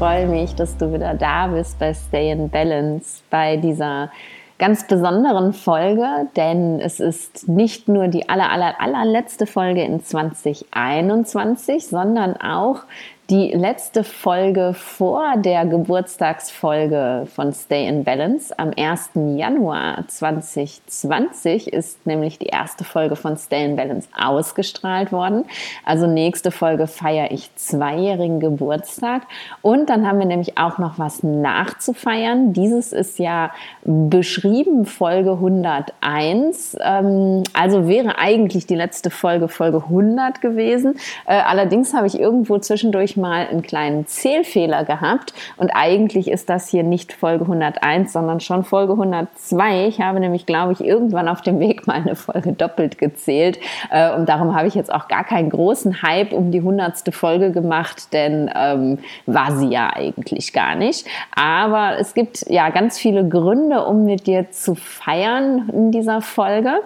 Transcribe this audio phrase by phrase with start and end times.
[0.00, 4.10] Ich freue mich, dass du wieder da bist bei Stay in Balance, bei dieser
[4.58, 11.86] ganz besonderen Folge, denn es ist nicht nur die aller, aller, allerletzte Folge in 2021,
[11.86, 12.84] sondern auch
[13.30, 19.10] die letzte Folge vor der Geburtstagsfolge von Stay in Balance am 1.
[19.36, 25.44] Januar 2020 ist nämlich die erste Folge von Stay in Balance ausgestrahlt worden.
[25.84, 29.22] Also nächste Folge feiere ich zweijährigen Geburtstag
[29.62, 32.52] und dann haben wir nämlich auch noch was nachzufeiern.
[32.52, 33.52] Dieses ist ja
[33.84, 36.76] beschrieben Folge 101.
[36.80, 40.96] Ähm, also wäre eigentlich die letzte Folge Folge 100 gewesen.
[41.26, 46.68] Äh, allerdings habe ich irgendwo zwischendurch mal einen kleinen Zählfehler gehabt und eigentlich ist das
[46.68, 49.86] hier nicht Folge 101, sondern schon Folge 102.
[49.86, 53.58] Ich habe nämlich, glaube ich, irgendwann auf dem Weg mal eine Folge doppelt gezählt
[53.90, 57.52] äh, und darum habe ich jetzt auch gar keinen großen Hype um die hundertste Folge
[57.52, 61.06] gemacht, denn ähm, war sie ja eigentlich gar nicht.
[61.34, 66.80] Aber es gibt ja ganz viele Gründe, um mit dir zu feiern in dieser Folge.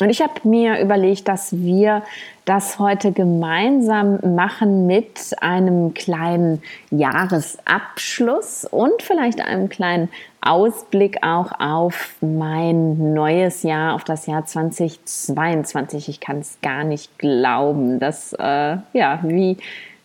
[0.00, 2.02] Und ich habe mir überlegt, dass wir
[2.44, 10.08] das heute gemeinsam machen mit einem kleinen Jahresabschluss und vielleicht einem kleinen
[10.40, 16.08] Ausblick auch auf mein neues Jahr, auf das Jahr 2022.
[16.08, 19.56] Ich kann es gar nicht glauben, dass, äh, ja, wie,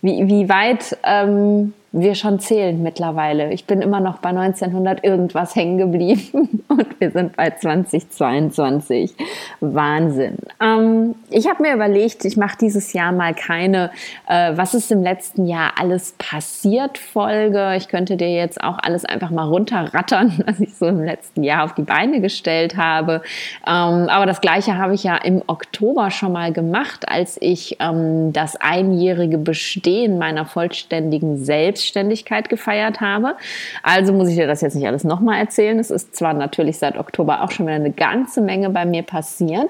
[0.02, 3.52] wie, wie weit ähm, wir schon zählen mittlerweile.
[3.52, 9.16] Ich bin immer noch bei 1900 irgendwas hängen geblieben und wir sind bei 2022.
[9.60, 10.38] Wahnsinn.
[10.62, 13.92] Ähm, ich habe mir überlegt, ich mache dieses Jahr mal keine,
[14.28, 17.76] äh, was ist im letzten Jahr alles passiert Folge.
[17.76, 21.64] Ich könnte dir jetzt auch alles einfach mal runterrattern, was ich so im letzten Jahr
[21.64, 23.22] auf die Beine gestellt habe.
[23.66, 28.34] Ähm, aber das gleiche habe ich ja im Oktober schon mal gemacht, als ich ähm,
[28.34, 33.36] das einjährige Bestehen meiner vollständigen Selbst Selbstständigkeit gefeiert habe.
[33.84, 35.80] Also muss ich dir das jetzt nicht alles nochmal erzählen.
[35.80, 39.70] Es ist zwar natürlich seit Oktober auch schon wieder eine ganze Menge bei mir passiert.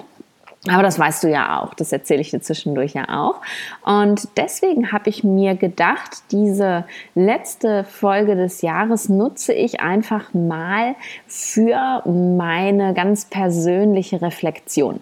[0.70, 3.36] Aber das weißt du ja auch, das erzähle ich dir zwischendurch ja auch.
[3.86, 6.84] Und deswegen habe ich mir gedacht, diese
[7.16, 10.96] letzte Folge des Jahres nutze ich einfach mal
[11.28, 15.00] für meine ganz persönliche Reflexion.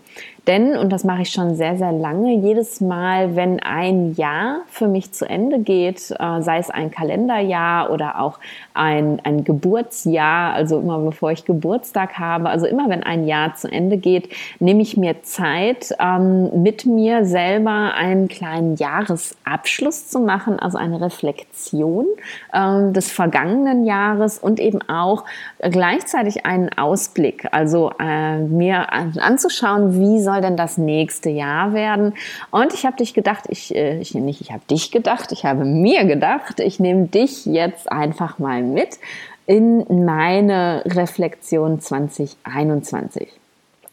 [0.47, 4.87] Denn, und das mache ich schon sehr, sehr lange, jedes Mal, wenn ein Jahr für
[4.87, 8.39] mich zu Ende geht, äh, sei es ein Kalenderjahr oder auch
[8.75, 13.71] ein, ein Geburtsjahr, also immer bevor ich Geburtstag habe, also immer wenn ein Jahr zu
[13.71, 14.29] Ende geht,
[14.59, 21.01] nehme ich mir Zeit, ähm, mit mir selber einen kleinen Jahresabschluss zu machen, also eine
[21.01, 22.05] Reflexion
[22.53, 25.25] ähm, des vergangenen Jahres und eben auch
[25.59, 32.13] gleichzeitig einen Ausblick, also äh, mir anzuschauen, wie soll soll denn das nächste Jahr werden?
[32.51, 35.65] Und ich habe dich gedacht, ich, äh, ich nicht, ich habe dich gedacht, ich habe
[35.65, 38.99] mir gedacht, ich nehme dich jetzt einfach mal mit
[39.47, 43.29] in meine Reflexion 2021.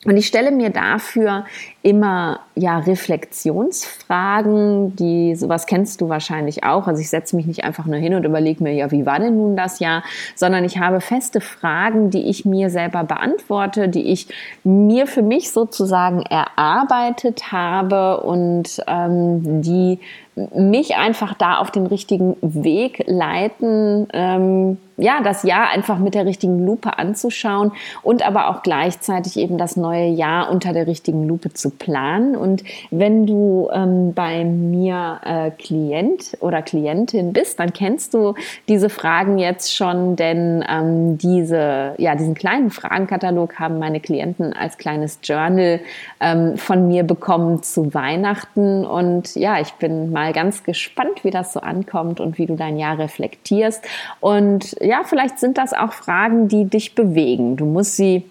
[0.04, 1.44] Und ich stelle mir dafür
[1.82, 6.88] immer ja Reflexionsfragen, die sowas kennst du wahrscheinlich auch.
[6.88, 9.36] Also ich setze mich nicht einfach nur hin und überlege mir, ja, wie war denn
[9.36, 10.02] nun das Jahr,
[10.34, 14.26] sondern ich habe feste Fragen, die ich mir selber beantworte, die ich
[14.64, 20.00] mir für mich sozusagen erarbeitet habe und ähm, die
[20.34, 26.26] mich einfach da auf den richtigen Weg leiten, ähm, ja, das Jahr einfach mit der
[26.26, 31.52] richtigen Lupe anzuschauen und aber auch gleichzeitig eben das neue Jahr unter der richtigen Lupe
[31.52, 32.36] zu planen.
[32.36, 38.34] Und wenn du ähm, bei mir äh, Klient oder Klientin bist, dann kennst du
[38.68, 44.78] diese Fragen jetzt schon, denn ähm, diese, ja, diesen kleinen Fragenkatalog haben meine Klienten als
[44.78, 45.80] kleines Journal
[46.20, 48.86] ähm, von mir bekommen zu Weihnachten.
[48.86, 52.78] Und ja, ich bin mal ganz gespannt, wie das so ankommt und wie du dein
[52.78, 53.84] Jahr reflektierst.
[54.20, 57.56] Und ja, vielleicht sind das auch Fragen, die dich bewegen.
[57.56, 58.24] Du musst sie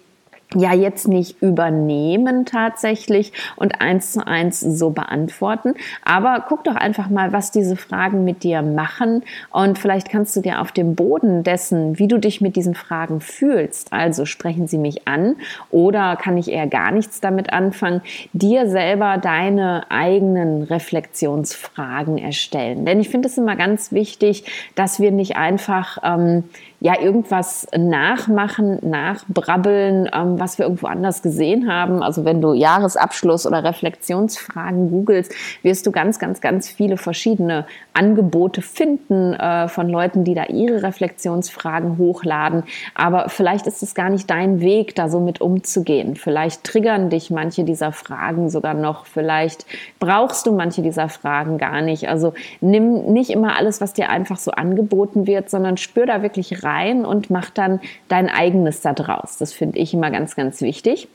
[0.54, 5.74] ja jetzt nicht übernehmen tatsächlich und eins zu eins so beantworten.
[6.04, 10.40] Aber guck doch einfach mal, was diese Fragen mit dir machen und vielleicht kannst du
[10.40, 14.78] dir auf dem Boden dessen, wie du dich mit diesen Fragen fühlst, also sprechen sie
[14.78, 15.36] mich an
[15.70, 18.02] oder kann ich eher gar nichts damit anfangen,
[18.32, 22.84] dir selber deine eigenen Reflexionsfragen erstellen.
[22.84, 24.44] Denn ich finde es immer ganz wichtig,
[24.74, 26.44] dass wir nicht einfach ähm,
[26.82, 32.02] ja irgendwas nachmachen, nachbrabbeln, ähm, was wir irgendwo anders gesehen haben.
[32.02, 35.32] Also wenn du Jahresabschluss oder Reflexionsfragen googelst,
[35.62, 40.82] wirst du ganz, ganz, ganz viele verschiedene Angebote finden äh, von Leuten, die da ihre
[40.82, 42.64] Reflexionsfragen hochladen.
[42.96, 46.16] Aber vielleicht ist es gar nicht dein Weg, da so mit umzugehen.
[46.16, 49.06] Vielleicht triggern dich manche dieser Fragen sogar noch.
[49.06, 49.66] Vielleicht
[50.00, 52.08] brauchst du manche dieser Fragen gar nicht.
[52.08, 56.64] Also nimm nicht immer alles, was dir einfach so angeboten wird, sondern spür da wirklich
[56.64, 56.71] rein
[57.04, 59.36] und mach dann dein eigenes da draus.
[59.38, 61.08] Das finde ich immer ganz, ganz wichtig.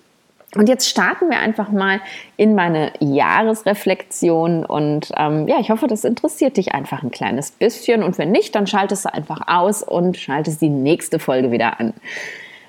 [0.55, 1.99] Und jetzt starten wir einfach mal
[2.37, 8.01] in meine Jahresreflexion und ähm, ja, ich hoffe, das interessiert dich einfach ein kleines bisschen
[8.01, 11.93] und wenn nicht, dann schaltest du einfach aus und schaltest die nächste Folge wieder an.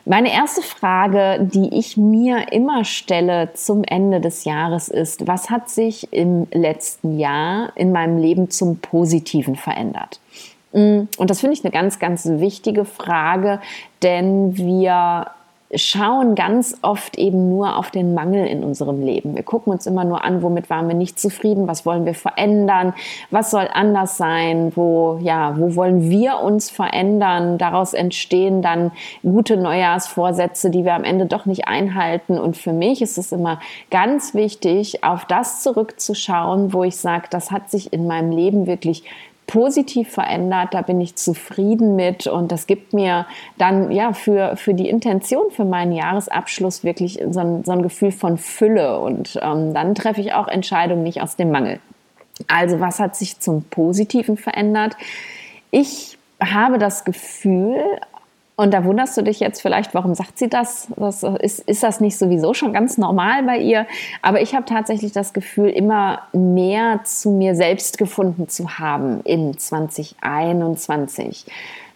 [0.04, 5.68] Meine erste Frage, die ich mir immer stelle zum Ende des Jahres ist, was hat
[5.68, 10.18] sich im letzten Jahr in meinem Leben zum Positiven verändert?
[10.78, 13.60] Mm, und das finde ich eine ganz, ganz wichtige Frage,
[14.02, 15.26] denn wir
[15.74, 19.36] schauen ganz oft eben nur auf den Mangel in unserem Leben.
[19.36, 22.94] Wir gucken uns immer nur an, womit waren wir nicht zufrieden, was wollen wir verändern,
[23.30, 27.58] was soll anders sein, wo, ja, wo wollen wir uns verändern.
[27.58, 28.92] Daraus entstehen dann
[29.22, 32.38] gute Neujahrsvorsätze, die wir am Ende doch nicht einhalten.
[32.38, 33.60] Und für mich ist es immer
[33.90, 39.04] ganz wichtig, auf das zurückzuschauen, wo ich sage, das hat sich in meinem Leben wirklich
[39.48, 44.74] positiv verändert, da bin ich zufrieden mit und das gibt mir dann ja für, für
[44.74, 49.74] die Intention für meinen Jahresabschluss wirklich so ein, so ein Gefühl von Fülle und ähm,
[49.74, 51.80] dann treffe ich auch Entscheidungen nicht aus dem Mangel.
[52.46, 54.96] Also was hat sich zum Positiven verändert?
[55.70, 57.82] Ich habe das Gefühl,
[58.58, 60.88] und da wunderst du dich jetzt vielleicht, warum sagt sie das?
[60.96, 63.86] das ist, ist das nicht sowieso schon ganz normal bei ihr?
[64.20, 69.56] Aber ich habe tatsächlich das Gefühl, immer mehr zu mir selbst gefunden zu haben in
[69.56, 71.46] 2021.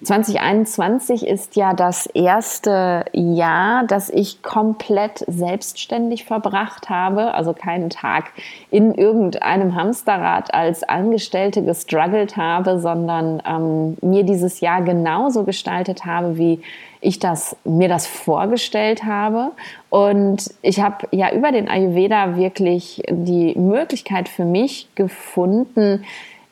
[0.03, 8.33] 2021 ist ja das erste Jahr, das ich komplett selbstständig verbracht habe, also keinen Tag
[8.71, 16.37] in irgendeinem Hamsterrad als Angestellte gestruggelt habe, sondern ähm, mir dieses Jahr genauso gestaltet habe,
[16.37, 16.61] wie
[17.01, 19.53] ich das, mir das vorgestellt habe.
[19.89, 26.05] Und ich habe ja über den Ayurveda wirklich die Möglichkeit für mich gefunden,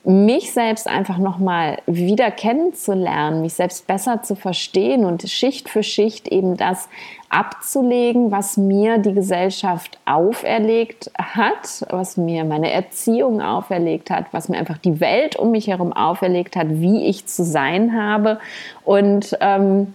[0.03, 6.29] mich selbst einfach nochmal wieder kennenzulernen, mich selbst besser zu verstehen und Schicht für Schicht
[6.29, 6.89] eben das
[7.29, 14.59] abzulegen, was mir die Gesellschaft auferlegt hat, was mir meine Erziehung auferlegt hat, was mir
[14.59, 18.41] einfach die Welt um mich herum auferlegt hat, wie ich zu sein habe.
[18.85, 19.95] Und ähm,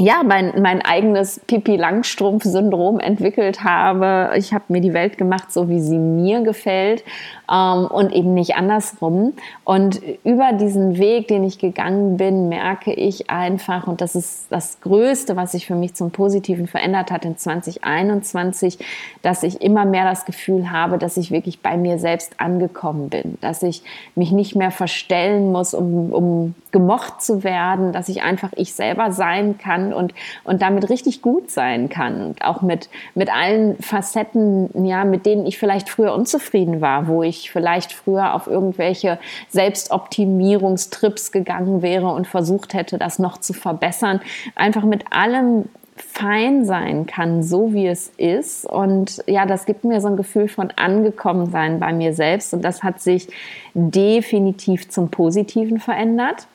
[0.00, 4.30] ja, mein, mein eigenes Pipi-Langstrumpf-Syndrom entwickelt habe.
[4.36, 7.02] Ich habe mir die Welt gemacht, so wie sie mir gefällt
[7.50, 9.32] ähm, und eben nicht andersrum.
[9.64, 14.80] Und über diesen Weg, den ich gegangen bin, merke ich einfach, und das ist das
[14.80, 18.78] Größte, was sich für mich zum Positiven verändert hat in 2021,
[19.22, 23.36] dass ich immer mehr das Gefühl habe, dass ich wirklich bei mir selbst angekommen bin,
[23.40, 23.82] dass ich
[24.14, 29.10] mich nicht mehr verstellen muss, um, um gemocht zu werden, dass ich einfach ich selber
[29.10, 30.14] sein kann und,
[30.44, 32.22] und damit richtig gut sein kann.
[32.26, 37.22] Und auch mit, mit allen Facetten, ja, mit denen ich vielleicht früher unzufrieden war, wo
[37.22, 39.18] ich vielleicht früher auf irgendwelche
[39.48, 44.20] Selbstoptimierungstrips gegangen wäre und versucht hätte, das noch zu verbessern.
[44.54, 45.64] Einfach mit allem
[46.00, 48.64] fein sein kann, so wie es ist.
[48.64, 52.54] Und ja, das gibt mir so ein Gefühl von angekommen sein bei mir selbst.
[52.54, 53.28] Und das hat sich
[53.74, 56.46] definitiv zum Positiven verändert.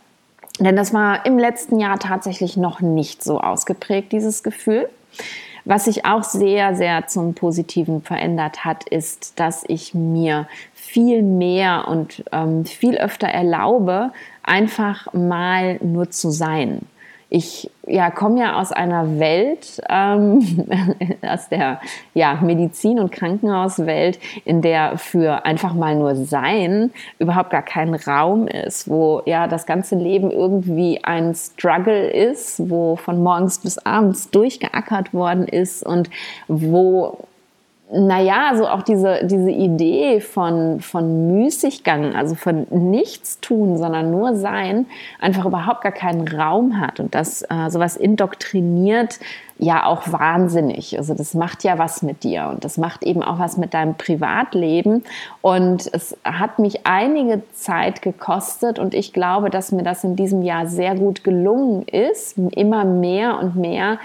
[0.59, 4.89] Denn das war im letzten Jahr tatsächlich noch nicht so ausgeprägt, dieses Gefühl.
[5.65, 11.87] Was sich auch sehr, sehr zum Positiven verändert hat, ist, dass ich mir viel mehr
[11.87, 14.11] und ähm, viel öfter erlaube,
[14.43, 16.81] einfach mal nur zu sein
[17.33, 20.41] ich ja, komme ja aus einer Welt, ähm,
[21.21, 21.81] aus der
[22.13, 28.47] ja, Medizin- und Krankenhauswelt, in der für einfach mal nur Sein überhaupt gar kein Raum
[28.47, 34.29] ist, wo ja das ganze Leben irgendwie ein Struggle ist, wo von morgens bis abends
[34.29, 36.09] durchgeackert worden ist und
[36.47, 37.17] wo
[37.95, 44.35] naja, so auch diese, diese Idee von, von Müßiggang, also von nichts tun, sondern nur
[44.35, 44.87] sein,
[45.19, 49.19] einfach überhaupt gar keinen Raum hat und das äh, sowas indoktriniert
[49.59, 50.97] ja auch wahnsinnig.
[50.97, 53.93] Also das macht ja was mit dir und das macht eben auch was mit deinem
[53.93, 55.03] Privatleben
[55.41, 60.41] und es hat mich einige Zeit gekostet und ich glaube, dass mir das in diesem
[60.41, 63.99] Jahr sehr gut gelungen ist, immer mehr und mehr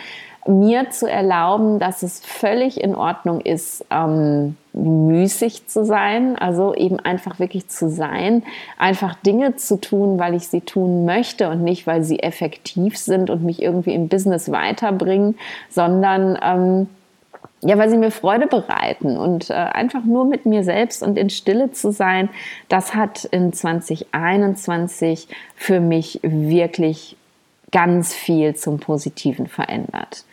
[0.49, 6.99] mir zu erlauben, dass es völlig in Ordnung ist, ähm, müßig zu sein, also eben
[7.01, 8.43] einfach wirklich zu sein,
[8.79, 13.29] einfach Dinge zu tun, weil ich sie tun möchte und nicht, weil sie effektiv sind
[13.29, 15.37] und mich irgendwie im Business weiterbringen,
[15.69, 16.89] sondern ähm,
[17.61, 21.29] ja, weil sie mir Freude bereiten und äh, einfach nur mit mir selbst und in
[21.29, 22.31] Stille zu sein,
[22.69, 27.18] das hat in 2021 für mich wirklich
[27.73, 30.25] ganz viel zum Positiven verändert.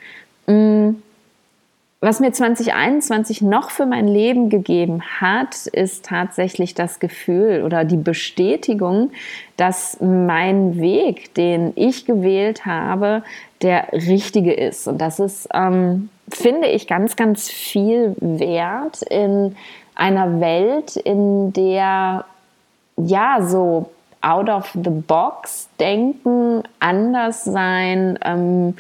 [0.48, 0.96] Mm,
[2.02, 7.98] was mir 2021 noch für mein Leben gegeben hat, ist tatsächlich das Gefühl oder die
[7.98, 9.12] Bestätigung,
[9.58, 13.24] dass mein Weg, den ich gewählt habe,
[13.64, 14.88] der richtige ist.
[14.88, 19.56] Und das ist, ähm, finde ich, ganz, ganz viel wert in
[19.96, 22.26] einer Welt, in der
[22.98, 23.90] ja so
[24.26, 28.76] out of the box denken, anders sein, ähm,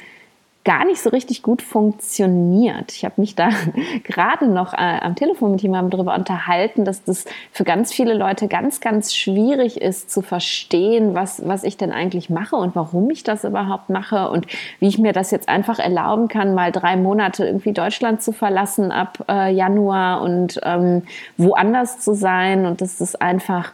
[0.65, 2.91] gar nicht so richtig gut funktioniert.
[2.91, 3.49] Ich habe mich da
[4.03, 8.47] gerade noch äh, am Telefon mit jemandem darüber unterhalten, dass das für ganz viele Leute
[8.47, 13.23] ganz, ganz schwierig ist zu verstehen, was, was ich denn eigentlich mache und warum ich
[13.23, 14.47] das überhaupt mache und
[14.79, 18.91] wie ich mir das jetzt einfach erlauben kann, mal drei Monate irgendwie Deutschland zu verlassen
[18.91, 21.03] ab äh, Januar und ähm,
[21.37, 23.71] woanders zu sein und dass das einfach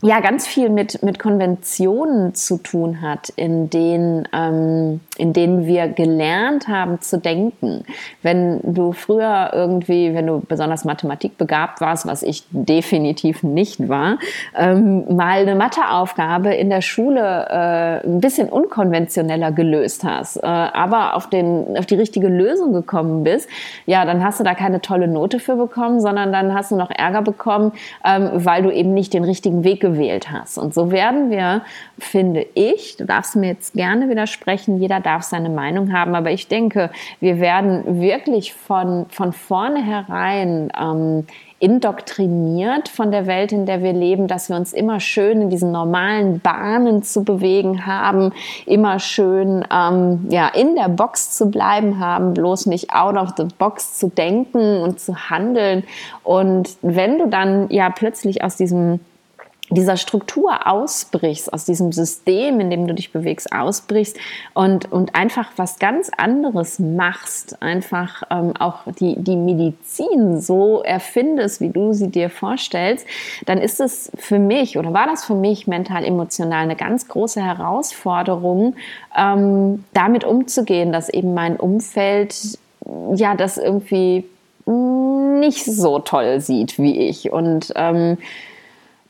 [0.00, 5.88] ja ganz viel mit, mit Konventionen zu tun hat, in denen, ähm, in denen wir
[5.88, 7.82] gelernt haben zu denken.
[8.22, 14.18] Wenn du früher irgendwie, wenn du besonders Mathematik begabt warst, was ich definitiv nicht war,
[14.56, 21.16] ähm, mal eine Matheaufgabe in der Schule äh, ein bisschen unkonventioneller gelöst hast, äh, aber
[21.16, 23.48] auf, den, auf die richtige Lösung gekommen bist,
[23.86, 26.90] ja, dann hast du da keine tolle Note für bekommen, sondern dann hast du noch
[26.90, 27.72] Ärger bekommen,
[28.04, 30.58] ähm, weil du eben nicht den richtigen Weg gewählt hast.
[30.58, 31.62] Und so werden wir,
[31.98, 36.48] finde ich, du darfst mir jetzt gerne widersprechen, jeder darf seine Meinung haben, aber ich
[36.48, 36.90] denke,
[37.20, 41.26] wir werden wirklich von, von vornherein ähm,
[41.60, 45.72] indoktriniert von der Welt, in der wir leben, dass wir uns immer schön in diesen
[45.72, 48.32] normalen Bahnen zu bewegen haben,
[48.64, 53.46] immer schön ähm, ja, in der Box zu bleiben haben, bloß nicht out of the
[53.58, 55.82] box zu denken und zu handeln.
[56.22, 59.00] Und wenn du dann ja plötzlich aus diesem
[59.70, 64.16] dieser Struktur ausbrichst, aus diesem System, in dem du dich bewegst, ausbrichst
[64.54, 71.60] und, und einfach was ganz anderes machst, einfach ähm, auch die, die Medizin so erfindest,
[71.60, 73.06] wie du sie dir vorstellst,
[73.46, 77.42] dann ist es für mich oder war das für mich mental, emotional eine ganz große
[77.42, 78.74] Herausforderung,
[79.16, 82.58] ähm, damit umzugehen, dass eben mein Umfeld
[83.14, 84.24] ja das irgendwie
[84.66, 87.32] nicht so toll sieht wie ich.
[87.32, 88.18] Und ähm,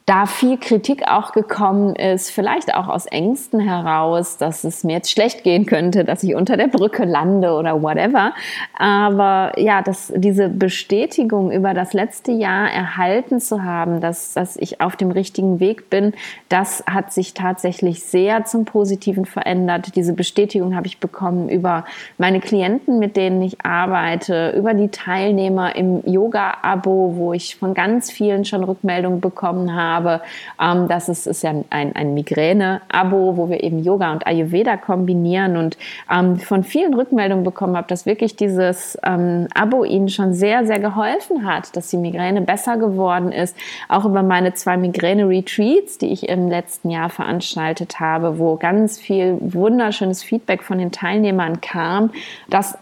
[0.09, 5.11] da viel Kritik auch gekommen ist, vielleicht auch aus Ängsten heraus, dass es mir jetzt
[5.11, 8.33] schlecht gehen könnte, dass ich unter der Brücke lande oder whatever.
[8.79, 14.81] Aber ja, dass diese Bestätigung über das letzte Jahr erhalten zu haben, dass, dass ich
[14.81, 16.15] auf dem richtigen Weg bin,
[16.49, 19.95] das hat sich tatsächlich sehr zum Positiven verändert.
[19.95, 21.85] Diese Bestätigung habe ich bekommen über
[22.17, 28.11] meine Klienten, mit denen ich arbeite, über die Teilnehmer im Yoga-Abo, wo ich von ganz
[28.11, 30.23] vielen schon Rückmeldungen bekommen habe habe.
[30.61, 35.57] Ähm, das ist, ist ja ein, ein Migräne-Abo, wo wir eben Yoga und Ayurveda kombinieren
[35.57, 35.77] und
[36.11, 40.79] ähm, von vielen Rückmeldungen bekommen habe, dass wirklich dieses ähm, Abo ihnen schon sehr, sehr
[40.79, 43.57] geholfen hat, dass die Migräne besser geworden ist.
[43.89, 49.37] Auch über meine zwei Migräne-Retreats, die ich im letzten Jahr veranstaltet habe, wo ganz viel
[49.41, 52.11] wunderschönes Feedback von den Teilnehmern kam,
[52.49, 52.79] dass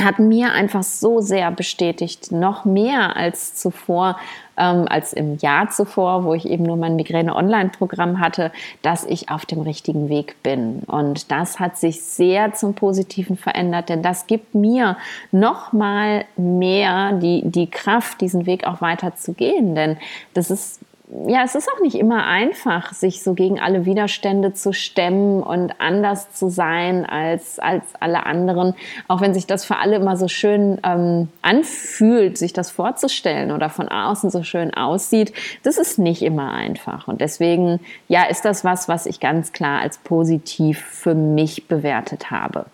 [0.00, 4.18] hat mir einfach so sehr bestätigt, noch mehr als zuvor,
[4.58, 9.46] ähm, als im Jahr zuvor, wo ich eben nur mein Migräne-Online-Programm hatte, dass ich auf
[9.46, 10.80] dem richtigen Weg bin.
[10.86, 14.96] Und das hat sich sehr zum Positiven verändert, denn das gibt mir
[15.32, 19.74] noch mal mehr die, die Kraft, diesen Weg auch weiter zu gehen.
[19.74, 19.96] Denn
[20.34, 20.80] das ist
[21.26, 25.80] ja, es ist auch nicht immer einfach, sich so gegen alle Widerstände zu stemmen und
[25.80, 28.74] anders zu sein als, als alle anderen.
[29.06, 33.70] Auch wenn sich das für alle immer so schön ähm, anfühlt, sich das vorzustellen oder
[33.70, 35.32] von außen so schön aussieht,
[35.62, 37.06] das ist nicht immer einfach.
[37.06, 42.32] Und deswegen, ja, ist das was, was ich ganz klar als positiv für mich bewertet
[42.32, 42.66] habe.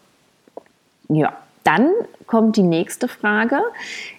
[1.09, 1.35] Ja,
[1.65, 1.91] dann
[2.33, 3.61] kommt die nächste Frage.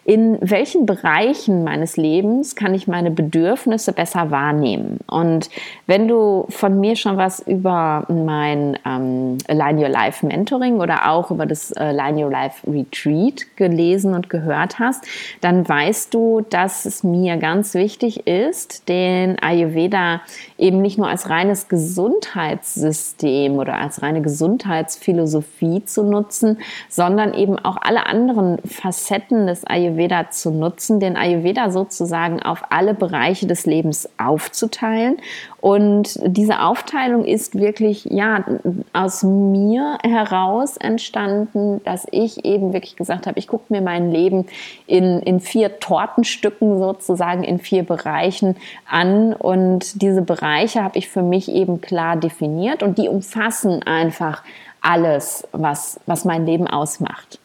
[0.05, 4.99] In welchen Bereichen meines Lebens kann ich meine Bedürfnisse besser wahrnehmen?
[5.07, 5.49] Und
[5.87, 11.31] wenn du von mir schon was über mein ähm, Align Your Life Mentoring oder auch
[11.31, 15.05] über das äh, Align Your Life Retreat gelesen und gehört hast,
[15.41, 20.21] dann weißt du, dass es mir ganz wichtig ist, den Ayurveda
[20.59, 27.77] eben nicht nur als reines Gesundheitssystem oder als reine Gesundheitsphilosophie zu nutzen, sondern eben auch
[27.81, 34.09] alle anderen Facetten des Ayurveda zu nutzen, den Ayurveda sozusagen auf alle Bereiche des Lebens
[34.17, 35.17] aufzuteilen.
[35.61, 38.43] Und diese Aufteilung ist wirklich, ja,
[38.91, 44.45] aus mir heraus entstanden, dass ich eben wirklich gesagt habe, ich gucke mir mein Leben
[44.87, 48.57] in, in vier Tortenstücken sozusagen, in vier Bereichen
[48.89, 49.33] an.
[49.33, 54.43] Und diese Bereiche habe ich für mich eben klar definiert und die umfassen einfach
[54.81, 57.39] alles, was, was mein Leben ausmacht.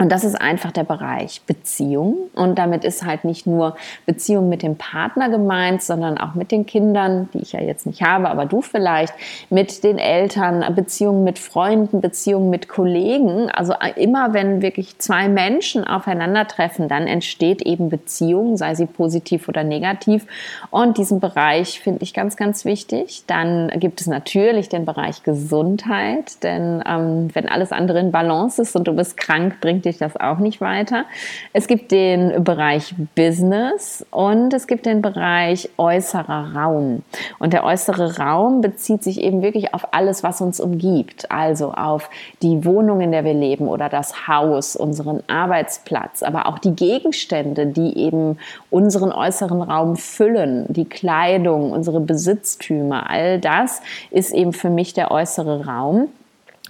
[0.00, 2.16] Und das ist einfach der Bereich Beziehung.
[2.34, 3.76] Und damit ist halt nicht nur
[4.06, 8.00] Beziehung mit dem Partner gemeint, sondern auch mit den Kindern, die ich ja jetzt nicht
[8.02, 9.12] habe, aber du vielleicht,
[9.50, 13.50] mit den Eltern, Beziehungen mit Freunden, Beziehungen mit Kollegen.
[13.50, 19.64] Also immer wenn wirklich zwei Menschen aufeinandertreffen, dann entsteht eben Beziehung, sei sie positiv oder
[19.64, 20.26] negativ.
[20.70, 23.24] Und diesen Bereich finde ich ganz, ganz wichtig.
[23.26, 28.74] Dann gibt es natürlich den Bereich Gesundheit, denn ähm, wenn alles andere in Balance ist
[28.76, 31.04] und du bist krank, bringt dir dich das auch nicht weiter.
[31.52, 37.02] Es gibt den Bereich Business und es gibt den Bereich äußerer Raum.
[37.38, 41.30] Und der äußere Raum bezieht sich eben wirklich auf alles, was uns umgibt.
[41.30, 42.08] Also auf
[42.42, 47.66] die Wohnung, in der wir leben oder das Haus, unseren Arbeitsplatz, aber auch die Gegenstände,
[47.66, 48.38] die eben
[48.70, 55.10] unseren äußeren Raum füllen, die Kleidung, unsere Besitztümer, all das ist eben für mich der
[55.10, 56.08] äußere Raum.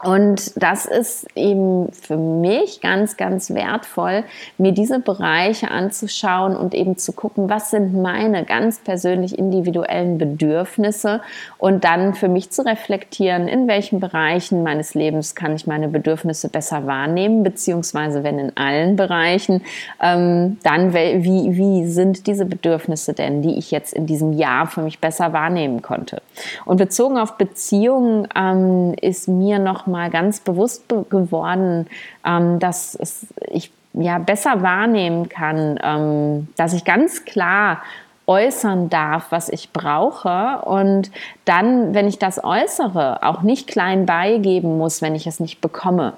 [0.03, 4.25] Und das ist eben für mich ganz, ganz wertvoll,
[4.57, 11.21] mir diese Bereiche anzuschauen und eben zu gucken, was sind meine ganz persönlich individuellen Bedürfnisse
[11.59, 16.49] und dann für mich zu reflektieren, in welchen Bereichen meines Lebens kann ich meine Bedürfnisse
[16.49, 19.63] besser wahrnehmen, beziehungsweise wenn in allen Bereichen,
[20.03, 24.81] ähm, dann wie, wie sind diese Bedürfnisse denn, die ich jetzt in diesem Jahr für
[24.81, 26.23] mich besser wahrnehmen konnte.
[26.65, 31.87] Und bezogen auf Beziehungen ähm, ist mir noch mal ganz bewusst geworden,
[32.25, 37.83] ähm, dass es, ich ja besser wahrnehmen kann, ähm, dass ich ganz klar
[38.27, 41.11] äußern darf, was ich brauche und
[41.45, 46.13] dann, wenn ich das äußere, auch nicht klein beigeben muss, wenn ich es nicht bekomme.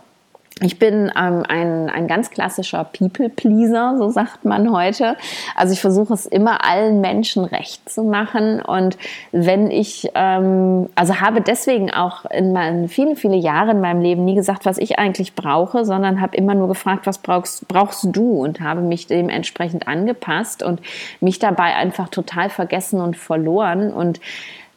[0.62, 5.16] Ich bin ähm, ein, ein ganz klassischer People-Pleaser, so sagt man heute.
[5.56, 8.62] Also ich versuche es immer allen Menschen recht zu machen.
[8.62, 8.96] Und
[9.32, 14.24] wenn ich, ähm, also habe deswegen auch in meinen viele, viele Jahre in meinem Leben
[14.24, 18.42] nie gesagt, was ich eigentlich brauche, sondern habe immer nur gefragt, was brauchst, brauchst du?
[18.42, 20.80] Und habe mich dementsprechend angepasst und
[21.20, 23.92] mich dabei einfach total vergessen und verloren.
[23.92, 24.20] Und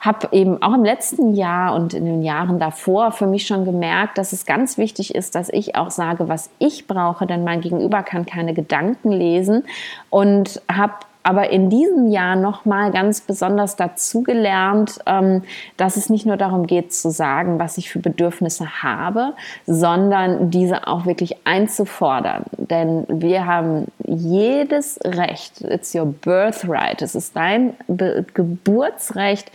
[0.06, 4.18] habe eben auch im letzten Jahr und in den Jahren davor für mich schon gemerkt,
[4.18, 8.04] dass es ganz wichtig ist, dass ich auch sage, was ich brauche, denn mein Gegenüber
[8.04, 9.64] kann keine Gedanken lesen
[10.10, 10.94] und habe
[11.26, 15.42] aber in diesem Jahr nochmal ganz besonders dazugelernt, ähm,
[15.76, 19.34] dass es nicht nur darum geht zu sagen, was ich für Bedürfnisse habe,
[19.66, 22.44] sondern diese auch wirklich einzufordern.
[22.58, 29.50] Denn wir haben jedes Recht, it's your birthright, es ist dein Geburtsrecht,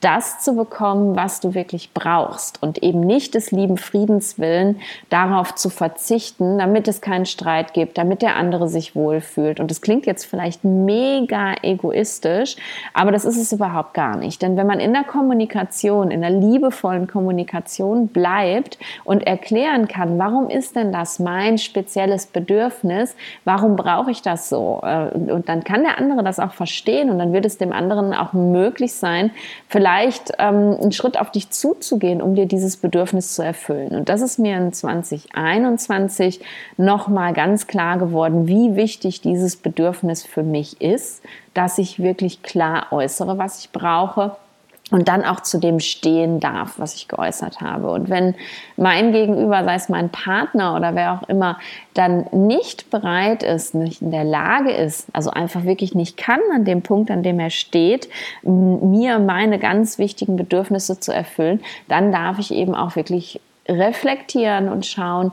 [0.00, 4.80] das zu bekommen, was du wirklich brauchst und eben nicht des lieben Friedens willen
[5.10, 9.58] darauf zu verzichten, damit es keinen Streit gibt, damit der andere sich wohlfühlt.
[9.58, 12.56] Und das klingt jetzt vielleicht mega egoistisch,
[12.94, 14.40] aber das ist es überhaupt gar nicht.
[14.40, 20.48] Denn wenn man in der Kommunikation, in der liebevollen Kommunikation bleibt und erklären kann, warum
[20.48, 24.80] ist denn das mein spezielles Bedürfnis, warum brauche ich das so?
[24.84, 28.14] Äh, und dann kann der andere das auch verstehen und dann wird es dem anderen
[28.14, 29.32] auch möglich sein,
[29.66, 33.96] vielleicht vielleicht ähm, einen Schritt auf dich zuzugehen, um dir dieses Bedürfnis zu erfüllen.
[33.96, 36.40] Und das ist mir in 2021
[36.76, 41.22] nochmal ganz klar geworden, wie wichtig dieses Bedürfnis für mich ist,
[41.54, 44.36] dass ich wirklich klar äußere, was ich brauche
[44.90, 47.90] und dann auch zu dem stehen darf, was ich geäußert habe.
[47.90, 48.34] Und wenn
[48.76, 51.58] mein Gegenüber, sei es mein Partner oder wer auch immer,
[51.94, 56.64] dann nicht bereit ist, nicht in der Lage ist, also einfach wirklich nicht kann an
[56.64, 58.08] dem Punkt, an dem er steht,
[58.42, 64.86] mir meine ganz wichtigen Bedürfnisse zu erfüllen, dann darf ich eben auch wirklich reflektieren und
[64.86, 65.32] schauen,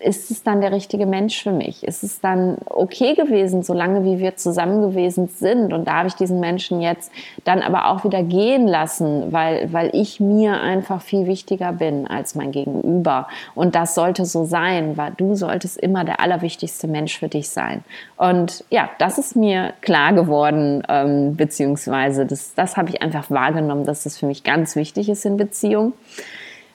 [0.00, 1.84] ist es dann der richtige Mensch für mich?
[1.84, 5.72] Ist es dann okay gewesen, solange wie wir zusammen gewesen sind?
[5.72, 7.12] Und da habe ich diesen Menschen jetzt
[7.44, 12.34] dann aber auch wieder gehen lassen, weil, weil ich mir einfach viel wichtiger bin als
[12.34, 13.28] mein Gegenüber.
[13.54, 17.84] Und das sollte so sein, weil du solltest immer der allerwichtigste Mensch für dich sein.
[18.16, 23.84] Und ja, das ist mir klar geworden, ähm, beziehungsweise das, das habe ich einfach wahrgenommen,
[23.84, 25.92] dass das für mich ganz wichtig ist in Beziehung.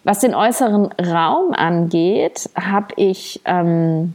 [0.05, 4.13] Was den äußeren Raum angeht, habe ich ähm,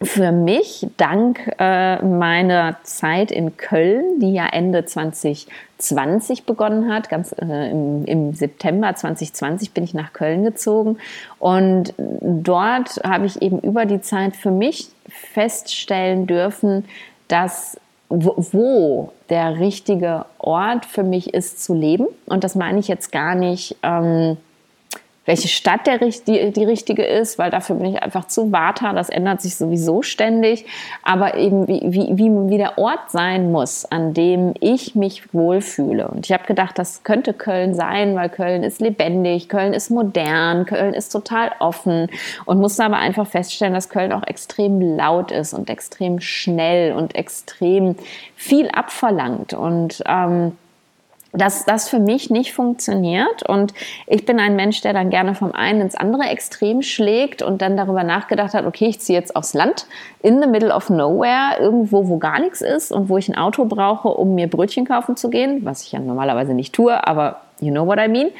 [0.00, 7.32] für mich dank äh, meiner Zeit in Köln, die ja Ende 2020 begonnen hat, ganz
[7.32, 10.96] äh, im, im, September 2020 bin ich nach Köln gezogen
[11.38, 16.86] und dort habe ich eben über die Zeit für mich feststellen dürfen,
[17.28, 22.06] dass wo der richtige Ort für mich ist zu leben.
[22.26, 24.36] Und das meine ich jetzt gar nicht ähm,
[25.26, 29.08] welche Stadt der, die, die richtige ist, weil dafür bin ich einfach zu Vata, das
[29.08, 30.66] ändert sich sowieso ständig,
[31.02, 36.08] aber eben wie, wie, wie, wie der Ort sein muss, an dem ich mich wohlfühle.
[36.08, 40.64] Und ich habe gedacht, das könnte Köln sein, weil Köln ist lebendig, Köln ist modern,
[40.64, 42.08] Köln ist total offen.
[42.44, 47.14] Und musste aber einfach feststellen, dass Köln auch extrem laut ist und extrem schnell und
[47.14, 47.96] extrem
[48.36, 49.54] viel abverlangt.
[49.54, 50.52] Und ähm,
[51.36, 53.42] dass das für mich nicht funktioniert.
[53.48, 53.74] Und
[54.06, 57.76] ich bin ein Mensch, der dann gerne vom einen ins andere Extrem schlägt und dann
[57.76, 59.86] darüber nachgedacht hat, okay, ich ziehe jetzt aufs Land,
[60.22, 63.64] in the middle of nowhere, irgendwo, wo gar nichts ist und wo ich ein Auto
[63.64, 67.70] brauche, um mir Brötchen kaufen zu gehen, was ich ja normalerweise nicht tue, aber you
[67.70, 68.30] know what I mean.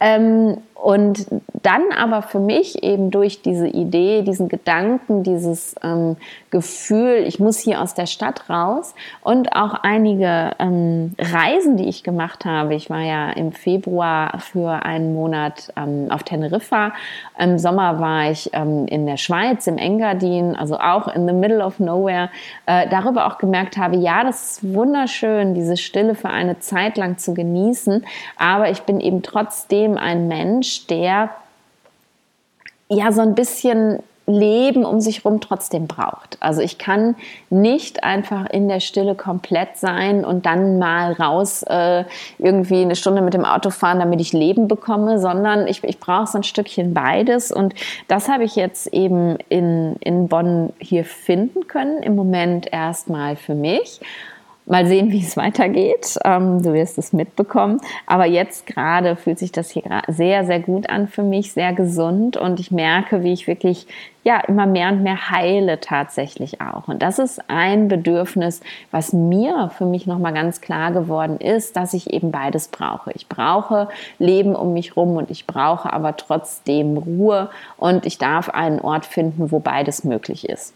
[0.00, 1.26] Ähm, und
[1.62, 6.16] dann aber für mich eben durch diese Idee, diesen Gedanken, dieses ähm,
[6.50, 12.04] Gefühl, ich muss hier aus der Stadt raus und auch einige ähm, Reisen, die ich
[12.04, 12.74] gemacht habe.
[12.74, 16.92] Ich war ja im Februar für einen Monat ähm, auf Teneriffa.
[17.38, 21.64] Im Sommer war ich ähm, in der Schweiz, im Engadin, also auch in the middle
[21.64, 22.30] of nowhere.
[22.66, 27.18] Äh, darüber auch gemerkt habe, ja, das ist wunderschön, diese Stille für eine Zeit lang
[27.18, 28.04] zu genießen.
[28.38, 31.30] Aber ich bin eben trotzdem ein Mensch, Mensch, der
[32.88, 36.36] ja so ein bisschen Leben um sich herum trotzdem braucht.
[36.40, 37.14] Also ich kann
[37.48, 42.04] nicht einfach in der Stille komplett sein und dann mal raus äh,
[42.38, 46.26] irgendwie eine Stunde mit dem Auto fahren, damit ich Leben bekomme, sondern ich, ich brauche
[46.26, 47.52] so ein Stückchen beides.
[47.52, 47.74] Und
[48.08, 53.54] das habe ich jetzt eben in, in Bonn hier finden können, im Moment erstmal für
[53.54, 54.00] mich.
[54.68, 56.18] Mal sehen, wie es weitergeht.
[56.24, 57.80] Ähm, du wirst es mitbekommen.
[58.04, 62.36] Aber jetzt gerade fühlt sich das hier sehr, sehr gut an für mich, sehr gesund.
[62.36, 63.86] Und ich merke, wie ich wirklich
[64.24, 66.88] ja immer mehr und mehr heile tatsächlich auch.
[66.88, 71.94] Und das ist ein Bedürfnis, was mir für mich nochmal ganz klar geworden ist, dass
[71.94, 73.12] ich eben beides brauche.
[73.12, 73.86] Ich brauche
[74.18, 79.06] Leben um mich rum und ich brauche aber trotzdem Ruhe und ich darf einen Ort
[79.06, 80.74] finden, wo beides möglich ist.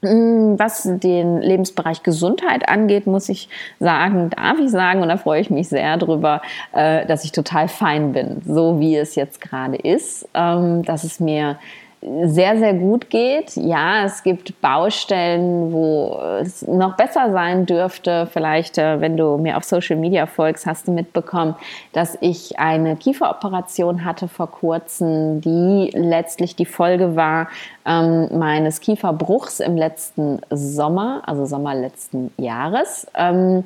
[0.00, 3.48] Mm, was den Lebensbereich Gesundheit angeht, muss ich
[3.80, 6.40] sagen, darf ich sagen, und da freue ich mich sehr drüber,
[6.72, 11.18] äh, dass ich total fein bin, so wie es jetzt gerade ist, ähm, dass es
[11.18, 11.58] mir
[12.00, 13.56] sehr, sehr gut geht.
[13.56, 18.28] Ja, es gibt Baustellen, wo es noch besser sein dürfte.
[18.32, 21.56] Vielleicht, äh, wenn du mir auf Social Media folgst, hast du mitbekommen,
[21.92, 27.48] dass ich eine Kieferoperation hatte vor kurzem, die letztlich die Folge war
[27.84, 33.08] ähm, meines Kieferbruchs im letzten Sommer, also Sommer letzten Jahres.
[33.16, 33.64] Ähm,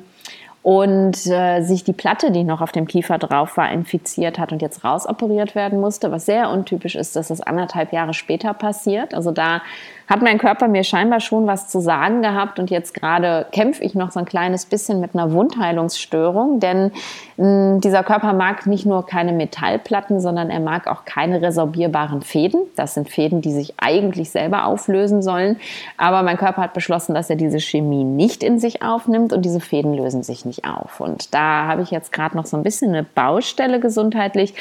[0.63, 4.61] und äh, sich die Platte, die noch auf dem Kiefer drauf war, infiziert hat und
[4.61, 9.13] jetzt rausoperiert werden musste, was sehr untypisch ist, dass das anderthalb Jahre später passiert.
[9.13, 9.61] Also da
[10.07, 13.95] hat mein Körper mir scheinbar schon was zu sagen gehabt und jetzt gerade kämpfe ich
[13.95, 16.91] noch so ein kleines bisschen mit einer Wundheilungsstörung, denn
[17.37, 22.21] mh, hm, dieser Körper mag nicht nur keine Metallplatten, sondern er mag auch keine resorbierbaren
[22.21, 22.61] Fäden.
[22.75, 25.59] Das sind Fäden, die sich eigentlich selber auflösen sollen,
[25.97, 29.59] aber mein Körper hat beschlossen, dass er diese Chemie nicht in sich aufnimmt und diese
[29.59, 30.99] Fäden lösen sich nicht auf.
[30.99, 34.53] Und da habe ich jetzt gerade noch so ein bisschen eine Baustelle gesundheitlich.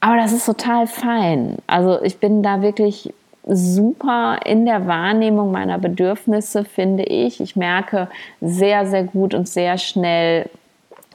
[0.00, 1.56] Aber das ist total fein.
[1.66, 3.12] Also ich bin da wirklich
[3.46, 7.40] super in der Wahrnehmung meiner Bedürfnisse, finde ich.
[7.40, 8.08] Ich merke
[8.40, 10.50] sehr, sehr gut und sehr schnell,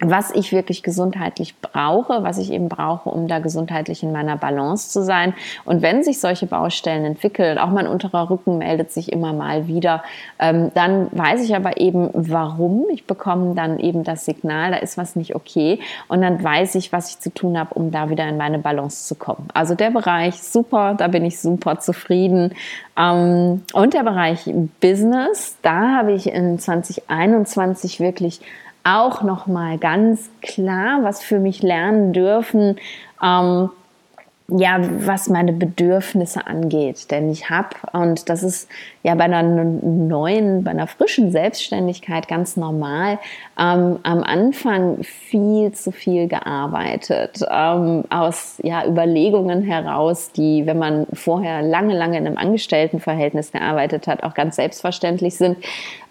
[0.02, 4.90] was ich wirklich gesundheitlich brauche, was ich eben brauche, um da gesundheitlich in meiner Balance
[4.90, 5.34] zu sein.
[5.64, 10.04] Und wenn sich solche Baustellen entwickeln, auch mein unterer Rücken meldet sich immer mal wieder,
[10.40, 12.86] ähm, dann weiß ich aber eben, warum.
[12.92, 15.80] Ich bekomme dann eben das Signal, da ist was nicht okay.
[16.08, 19.08] Und dann weiß ich, was ich zu tun habe, um da wieder in meine Balance
[19.08, 19.50] zu kommen.
[19.54, 22.54] Also der Bereich super, da bin ich super zufrieden.
[22.98, 24.50] Ähm, und der Bereich
[24.82, 28.42] Business, da habe ich in 2021 wirklich
[28.84, 32.78] auch noch mal ganz klar was für mich lernen dürfen.
[33.22, 33.70] Ähm,
[34.58, 37.10] ja, was meine Bedürfnisse angeht.
[37.10, 38.68] Denn ich habe, und das ist
[39.02, 43.20] ja bei einer neuen, bei einer frischen Selbstständigkeit ganz normal,
[43.58, 47.40] ähm, am Anfang viel zu viel gearbeitet.
[47.50, 54.08] Ähm, aus ja, Überlegungen heraus, die, wenn man vorher lange, lange in einem Angestelltenverhältnis gearbeitet
[54.08, 55.58] hat, auch ganz selbstverständlich sind.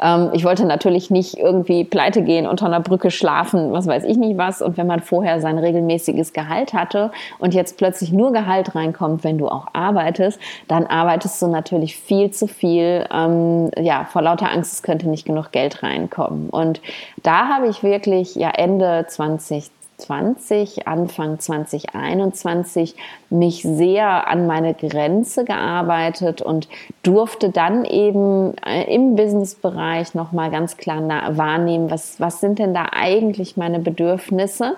[0.01, 4.17] Ähm, ich wollte natürlich nicht irgendwie pleite gehen, unter einer Brücke schlafen, was weiß ich
[4.17, 4.63] nicht was.
[4.63, 9.39] Und wenn man vorher sein regelmäßiges Gehalt hatte und jetzt plötzlich nur Gehalt reinkommt, wenn
[9.39, 14.73] du auch arbeitest, dann arbeitest du natürlich viel zu viel, ähm, ja, vor lauter Angst,
[14.73, 16.51] es könnte nicht genug Geld reinkommen.
[16.51, 16.81] Und
[17.23, 22.97] da habe ich wirklich ja Ende 2020, Anfang 2021
[23.29, 26.69] mich sehr an meine Grenze gearbeitet und
[27.03, 31.01] durfte dann eben äh, im Businessbereich nochmal ganz klar
[31.37, 34.77] wahrnehmen, was, was sind denn da eigentlich meine Bedürfnisse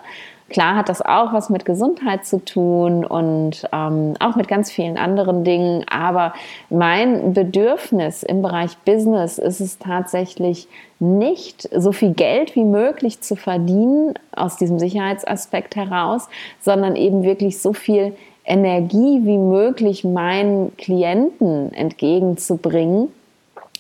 [0.53, 4.99] Klar hat das auch was mit Gesundheit zu tun und ähm, auch mit ganz vielen
[4.99, 6.35] anderen Dingen, aber
[6.69, 13.35] mein Bedürfnis im Bereich Business ist es tatsächlich nicht so viel Geld wie möglich zu
[13.35, 16.29] verdienen aus diesem Sicherheitsaspekt heraus,
[16.61, 23.09] sondern eben wirklich so viel Energie wie möglich meinen Klienten entgegenzubringen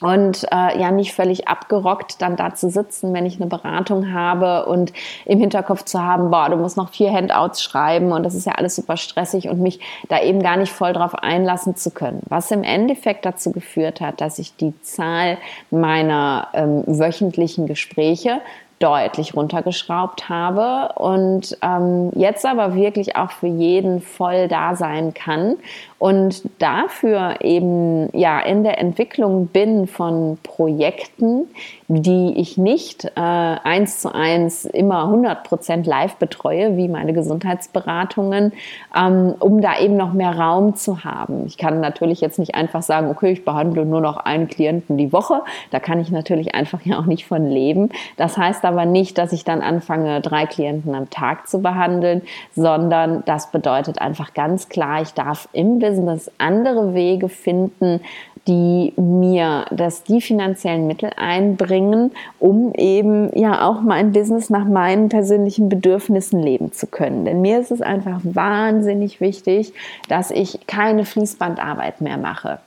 [0.02, 4.66] und äh, ja nicht völlig abgerockt dann da zu sitzen, wenn ich eine Beratung habe
[4.66, 4.92] und
[5.24, 8.52] im Hinterkopf zu haben, boah, du musst noch vier Handouts schreiben und das ist ja
[8.52, 12.20] alles super stressig und mich da eben gar nicht voll drauf einlassen zu können.
[12.28, 15.38] Was im Endeffekt dazu geführt hat, dass ich die Zahl
[15.70, 18.40] meiner ähm, wöchentlichen Gespräche
[18.82, 25.56] deutlich runtergeschraubt habe und ähm, jetzt aber wirklich auch für jeden voll da sein kann
[26.02, 31.44] und dafür eben ja in der Entwicklung bin von Projekten,
[31.86, 38.52] die ich nicht äh, eins zu eins immer 100 Prozent live betreue, wie meine Gesundheitsberatungen,
[38.98, 41.46] ähm, um da eben noch mehr Raum zu haben.
[41.46, 45.12] Ich kann natürlich jetzt nicht einfach sagen, okay, ich behandle nur noch einen Klienten die
[45.12, 45.42] Woche.
[45.70, 47.90] Da kann ich natürlich einfach ja auch nicht von leben.
[48.16, 52.22] Das heißt aber nicht, dass ich dann anfange, drei Klienten am Tag zu behandeln,
[52.56, 58.00] sondern das bedeutet einfach ganz klar, ich darf im Business Business andere Wege finden,
[58.48, 65.10] die mir das die finanziellen Mittel einbringen, um eben ja auch mein Business nach meinen
[65.10, 67.26] persönlichen Bedürfnissen leben zu können.
[67.26, 69.74] Denn mir ist es einfach wahnsinnig wichtig,
[70.08, 72.58] dass ich keine Fließbandarbeit mehr mache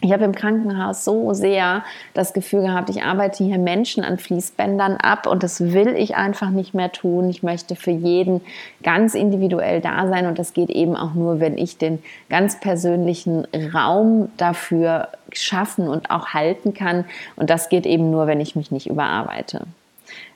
[0.00, 1.82] ich habe im Krankenhaus so sehr
[2.14, 6.50] das Gefühl gehabt, ich arbeite hier Menschen an Fließbändern ab und das will ich einfach
[6.50, 7.28] nicht mehr tun.
[7.30, 8.40] Ich möchte für jeden
[8.84, 13.46] ganz individuell da sein und das geht eben auch nur, wenn ich den ganz persönlichen
[13.74, 17.04] Raum dafür schaffen und auch halten kann.
[17.34, 19.62] Und das geht eben nur, wenn ich mich nicht überarbeite.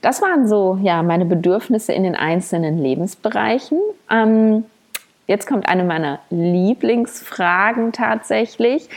[0.00, 3.78] Das waren so ja meine Bedürfnisse in den einzelnen Lebensbereichen.
[4.10, 4.64] Ähm,
[5.28, 8.88] jetzt kommt eine meiner Lieblingsfragen tatsächlich.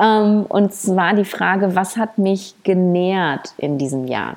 [0.00, 4.36] Ähm, und zwar die Frage, was hat mich genährt in diesem Jahr?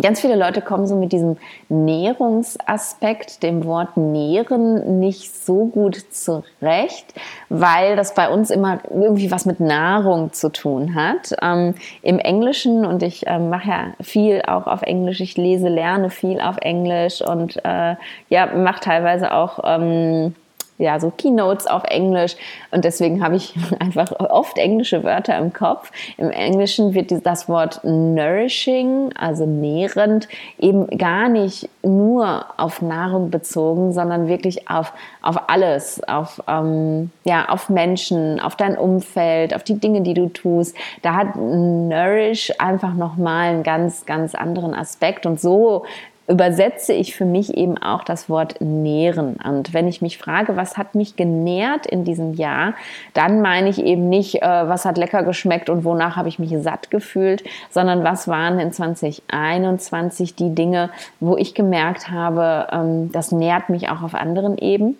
[0.00, 1.36] Ganz viele Leute kommen so mit diesem
[1.68, 7.12] Nährungsaspekt, dem Wort nähren, nicht so gut zurecht,
[7.50, 11.34] weil das bei uns immer irgendwie was mit Nahrung zu tun hat.
[11.42, 16.08] Ähm, Im Englischen, und ich äh, mache ja viel auch auf Englisch, ich lese, lerne
[16.08, 17.96] viel auf Englisch und äh,
[18.30, 20.34] ja, mache teilweise auch ähm,
[20.82, 22.34] ja, so Keynotes auf Englisch
[22.72, 25.92] und deswegen habe ich einfach oft englische Wörter im Kopf.
[26.18, 33.92] Im Englischen wird das Wort nourishing, also nährend, eben gar nicht nur auf Nahrung bezogen,
[33.92, 34.92] sondern wirklich auf,
[35.22, 40.28] auf alles, auf, ähm, ja, auf Menschen, auf dein Umfeld, auf die Dinge, die du
[40.28, 40.76] tust.
[41.02, 45.84] Da hat Nourish einfach nochmal einen ganz, ganz anderen Aspekt und so
[46.32, 49.36] übersetze ich für mich eben auch das Wort nähren.
[49.44, 52.72] Und wenn ich mich frage, was hat mich genährt in diesem Jahr,
[53.12, 56.50] dann meine ich eben nicht, äh, was hat lecker geschmeckt und wonach habe ich mich
[56.62, 60.88] satt gefühlt, sondern was waren in 2021 die Dinge,
[61.20, 64.96] wo ich gemerkt habe, ähm, das nährt mich auch auf anderen Ebenen.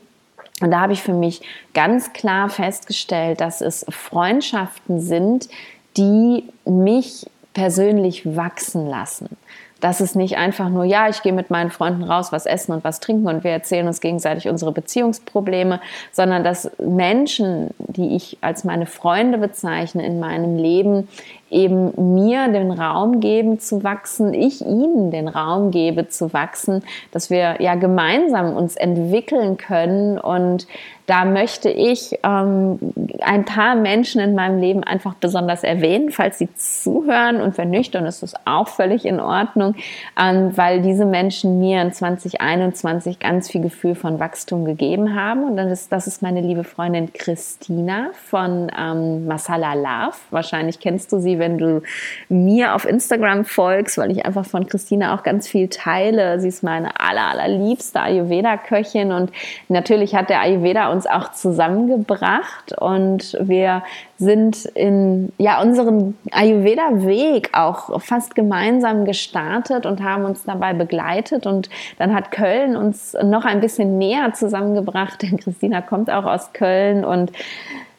[0.61, 1.41] Und da habe ich für mich
[1.73, 5.49] ganz klar festgestellt, dass es Freundschaften sind,
[5.97, 9.37] die mich persönlich wachsen lassen
[9.83, 12.85] dass es nicht einfach nur, ja, ich gehe mit meinen Freunden raus, was essen und
[12.85, 15.81] was trinken und wir erzählen uns gegenseitig unsere Beziehungsprobleme,
[16.13, 21.09] sondern dass Menschen, die ich als meine Freunde bezeichne in meinem Leben,
[21.53, 27.31] eben mir den Raum geben zu wachsen, ich ihnen den Raum gebe zu wachsen, dass
[27.31, 30.67] wir ja gemeinsam uns entwickeln können und
[31.07, 32.79] da möchte ich ähm,
[33.21, 37.95] ein paar Menschen in meinem Leben einfach besonders erwähnen, falls sie zuhören und wenn nicht,
[37.95, 39.75] ist es auch völlig in Ordnung,
[40.19, 45.57] ähm, weil diese Menschen mir in 2021 ganz viel Gefühl von Wachstum gegeben haben und
[45.57, 50.17] dann ist, das ist meine liebe Freundin Christina von ähm, Masala Love.
[50.31, 51.83] Wahrscheinlich kennst du sie, wenn du
[52.29, 56.41] mir auf Instagram folgst, weil ich einfach von Christina auch ganz viel teile.
[56.41, 59.33] Sie ist meine aller, allerliebste Ayurveda-Köchin und
[59.69, 63.83] natürlich hat der Ayurveda uns auch zusammengebracht und wir
[64.19, 71.69] sind in ja unseren Ayurveda-Weg auch fast gemeinsam gestartet und haben uns dabei begleitet und
[71.99, 77.05] dann hat Köln uns noch ein bisschen näher zusammengebracht, denn Christina kommt auch aus Köln
[77.05, 77.33] und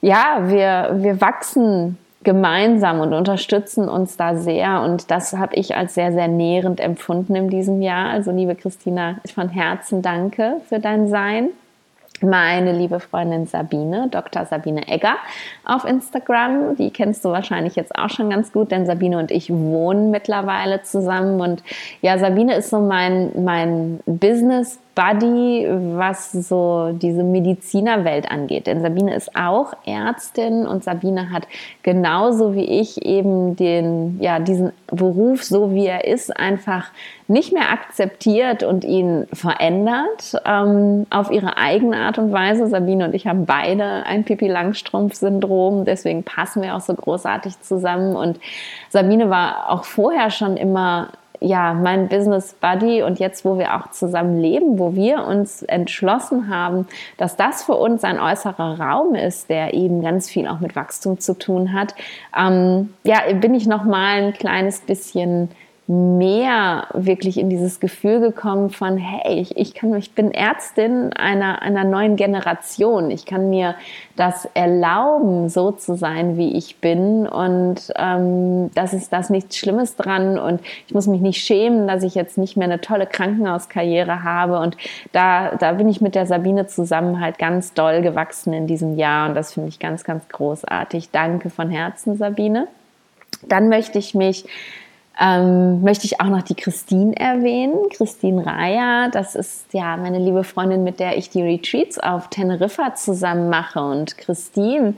[0.02, 4.82] ja, wir, wir wachsen gemeinsam und unterstützen uns da sehr.
[4.82, 8.10] Und das habe ich als sehr, sehr nährend empfunden in diesem Jahr.
[8.10, 11.50] Also, liebe Christina, von Herzen danke für dein Sein
[12.24, 14.46] meine liebe Freundin Sabine, Dr.
[14.46, 15.16] Sabine Egger
[15.66, 16.76] auf Instagram.
[16.76, 20.82] Die kennst du wahrscheinlich jetzt auch schon ganz gut, denn Sabine und ich wohnen mittlerweile
[20.82, 21.40] zusammen.
[21.42, 21.64] Und
[22.02, 28.68] ja, Sabine ist so mein, mein Business Buddy, was so diese Medizinerwelt angeht.
[28.68, 31.48] Denn Sabine ist auch Ärztin und Sabine hat
[31.82, 36.92] genauso wie ich eben den, ja, diesen Beruf, so wie er ist, einfach
[37.28, 42.68] nicht mehr akzeptiert und ihn verändert ähm, auf ihre eigene Art und Weise.
[42.68, 44.48] Sabine und ich haben beide ein Pipi
[45.54, 48.16] Langstrumpf-Syndrom, deswegen passen wir auch so großartig zusammen.
[48.16, 48.40] Und
[48.90, 53.92] Sabine war auch vorher schon immer ja, mein Business Buddy und jetzt, wo wir auch
[53.92, 56.88] zusammen leben, wo wir uns entschlossen haben,
[57.18, 61.20] dass das für uns ein äußerer Raum ist, der eben ganz viel auch mit Wachstum
[61.20, 61.96] zu tun hat,
[62.38, 65.50] ähm, ja, bin ich noch mal ein kleines bisschen
[65.86, 71.62] mehr wirklich in dieses Gefühl gekommen von, hey, ich, ich, kann, ich bin Ärztin einer,
[71.62, 73.12] einer neuen Generation.
[73.12, 73.76] Ich kann mir
[74.16, 77.28] das erlauben, so zu sein, wie ich bin.
[77.28, 80.40] Und ähm, das ist das nichts Schlimmes dran.
[80.40, 84.60] Und ich muss mich nicht schämen, dass ich jetzt nicht mehr eine tolle Krankenhauskarriere habe.
[84.60, 84.78] Und
[85.12, 89.28] da, da bin ich mit der Sabine zusammen halt ganz doll gewachsen in diesem Jahr.
[89.28, 91.12] Und das finde ich ganz, ganz großartig.
[91.12, 92.70] Danke von Herzen, Sabine.
[93.50, 94.46] Dann möchte ich mich
[95.20, 97.76] ähm, möchte ich auch noch die Christine erwähnen.
[97.92, 102.96] Christine Reier, das ist ja meine liebe Freundin, mit der ich die Retreats auf Teneriffa
[102.96, 103.80] zusammen mache.
[103.80, 104.96] Und Christine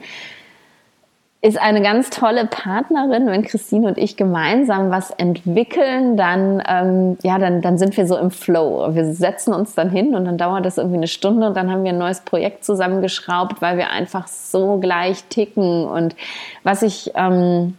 [1.42, 3.26] ist eine ganz tolle Partnerin.
[3.26, 8.16] Wenn Christine und ich gemeinsam was entwickeln, dann, ähm, ja, dann, dann sind wir so
[8.16, 8.94] im Flow.
[8.94, 11.84] Wir setzen uns dann hin und dann dauert das irgendwie eine Stunde und dann haben
[11.84, 15.86] wir ein neues Projekt zusammengeschraubt, weil wir einfach so gleich ticken.
[15.86, 16.16] Und
[16.64, 17.76] was ich ähm,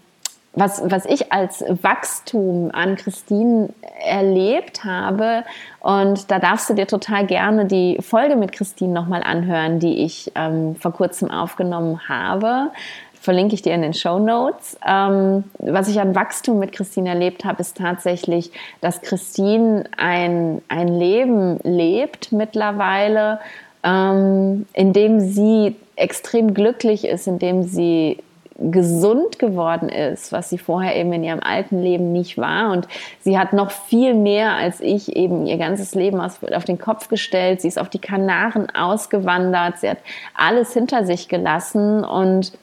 [0.57, 3.69] was, was ich als Wachstum an Christine
[4.03, 5.43] erlebt habe.
[5.79, 10.31] Und da darfst du dir total gerne die Folge mit Christine nochmal anhören, die ich
[10.35, 12.71] ähm, vor kurzem aufgenommen habe.
[13.13, 14.79] Verlinke ich dir in den Show Notes.
[14.85, 20.87] Ähm, was ich an Wachstum mit Christine erlebt habe, ist tatsächlich, dass Christine ein, ein
[20.87, 23.39] Leben lebt mittlerweile,
[23.83, 28.17] ähm, in dem sie extrem glücklich ist, in dem sie
[28.59, 32.71] gesund geworden ist, was sie vorher eben in ihrem alten Leben nicht war.
[32.71, 32.87] Und
[33.21, 37.61] sie hat noch viel mehr als ich eben ihr ganzes Leben auf, den Kopf gestellt.
[37.61, 39.79] Sie ist auf die Kanaren ausgewandert.
[39.79, 39.99] Sie hat
[40.35, 42.03] alles hinter sich gelassen.
[42.03, 42.53] Und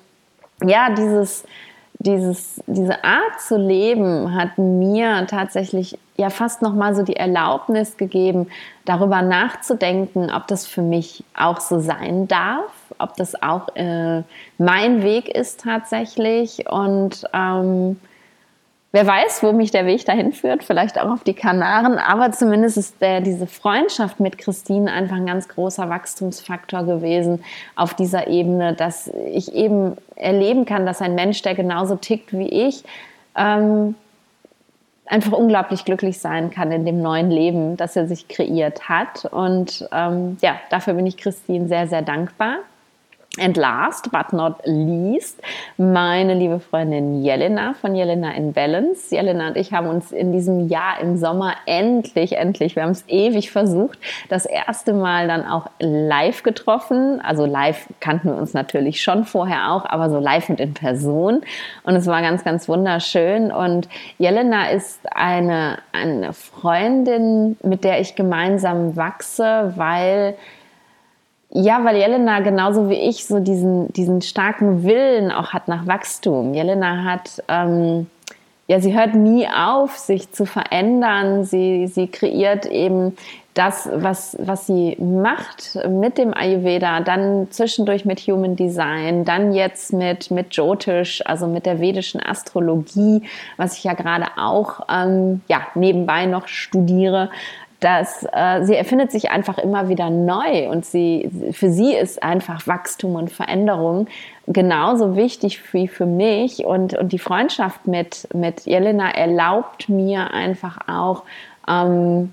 [0.64, 1.44] ja, dieses,
[1.98, 7.96] dieses, diese Art zu leben hat mir tatsächlich ja fast noch mal so die Erlaubnis
[7.96, 8.48] gegeben,
[8.84, 12.72] darüber nachzudenken, ob das für mich auch so sein darf,
[13.04, 14.22] ob das auch äh,
[14.58, 18.00] mein Weg ist tatsächlich und ähm,
[18.92, 22.76] wer weiß, wo mich der Weg dahin führt, vielleicht auch auf die Kanaren, aber zumindest
[22.76, 27.44] ist der, diese Freundschaft mit Christine einfach ein ganz großer Wachstumsfaktor gewesen
[27.76, 32.48] auf dieser Ebene, dass ich eben erleben kann, dass ein Mensch, der genauso tickt wie
[32.48, 32.84] ich,
[33.36, 33.94] ähm,
[35.06, 39.24] einfach unglaublich glücklich sein kann in dem neuen Leben, das er sich kreiert hat.
[39.26, 42.58] Und ähm, ja, dafür bin ich Christine sehr, sehr dankbar.
[43.40, 45.42] And last but not least,
[45.76, 49.12] meine liebe Freundin Jelena von Jelena in Balance.
[49.12, 53.02] Jelena und ich haben uns in diesem Jahr im Sommer endlich, endlich, wir haben es
[53.08, 57.20] ewig versucht, das erste Mal dann auch live getroffen.
[57.22, 61.40] Also live kannten wir uns natürlich schon vorher auch, aber so live und in Person.
[61.82, 63.50] Und es war ganz, ganz wunderschön.
[63.50, 70.36] Und Jelena ist eine, eine Freundin, mit der ich gemeinsam wachse, weil
[71.56, 76.52] Ja, weil Jelena genauso wie ich so diesen, diesen starken Willen auch hat nach Wachstum.
[76.52, 78.08] Jelena hat, ähm,
[78.66, 81.44] ja, sie hört nie auf, sich zu verändern.
[81.44, 83.16] Sie, sie kreiert eben
[83.54, 89.92] das, was, was sie macht mit dem Ayurveda, dann zwischendurch mit Human Design, dann jetzt
[89.92, 93.22] mit, mit Jyotish, also mit der vedischen Astrologie,
[93.56, 97.30] was ich ja gerade auch ähm, ja, nebenbei noch studiere
[97.84, 102.66] dass äh, sie erfindet sich einfach immer wieder neu und sie, für sie ist einfach
[102.66, 104.06] Wachstum und Veränderung
[104.46, 110.78] genauso wichtig wie für mich und, und die Freundschaft mit, mit Jelena erlaubt mir einfach
[110.88, 111.24] auch,
[111.68, 112.32] ähm,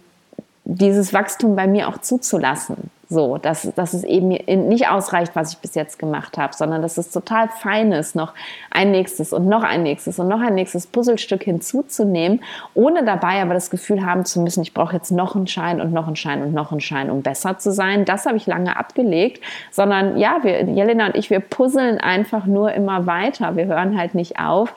[0.63, 2.89] dieses Wachstum bei mir auch zuzulassen.
[3.11, 6.97] So, dass, dass es eben nicht ausreicht, was ich bis jetzt gemacht habe, sondern dass
[6.97, 8.33] es total fein ist, noch
[8.69, 12.39] ein nächstes und noch ein nächstes und noch ein nächstes Puzzlestück hinzuzunehmen,
[12.73, 15.91] ohne dabei aber das Gefühl haben zu müssen, ich brauche jetzt noch einen Schein und
[15.91, 18.05] noch einen Schein und noch einen Schein, um besser zu sein.
[18.05, 22.71] Das habe ich lange abgelegt, sondern ja, wir, Jelena und ich, wir puzzeln einfach nur
[22.71, 23.57] immer weiter.
[23.57, 24.73] Wir hören halt nicht auf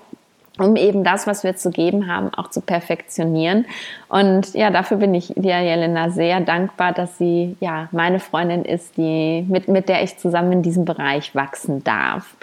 [0.59, 3.66] um eben das, was wir zu geben haben, auch zu perfektionieren.
[4.09, 8.96] Und ja, dafür bin ich dir, Jelena, sehr dankbar, dass sie ja meine Freundin ist,
[8.96, 12.36] die, mit, mit der ich zusammen in diesem Bereich wachsen darf.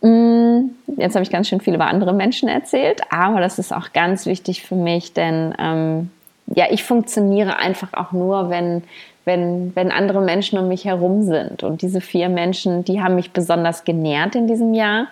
[0.00, 3.92] Mm, jetzt habe ich ganz schön viel über andere Menschen erzählt, aber das ist auch
[3.92, 6.10] ganz wichtig für mich, denn ähm,
[6.46, 8.82] ja, ich funktioniere einfach auch nur, wenn,
[9.24, 11.64] wenn, wenn andere Menschen um mich herum sind.
[11.64, 15.08] Und diese vier Menschen, die haben mich besonders genährt in diesem Jahr.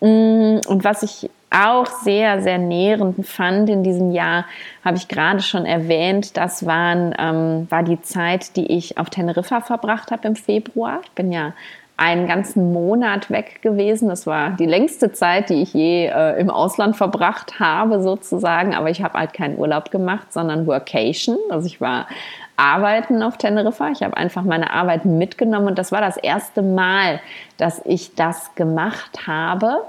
[0.00, 4.46] Mm, und was ich auch sehr, sehr nährend fand in diesem Jahr,
[4.84, 9.60] habe ich gerade schon erwähnt, das waren, ähm, war die Zeit, die ich auf Teneriffa
[9.60, 11.00] verbracht habe im Februar.
[11.04, 11.52] Ich bin ja
[11.96, 14.08] einen ganzen Monat weg gewesen.
[14.08, 18.74] Das war die längste Zeit, die ich je äh, im Ausland verbracht habe, sozusagen.
[18.74, 21.36] Aber ich habe halt keinen Urlaub gemacht, sondern Workation.
[21.50, 22.08] Also ich war
[22.56, 23.90] arbeiten auf Teneriffa.
[23.90, 27.20] Ich habe einfach meine Arbeit mitgenommen und das war das erste Mal,
[27.56, 29.82] dass ich das gemacht habe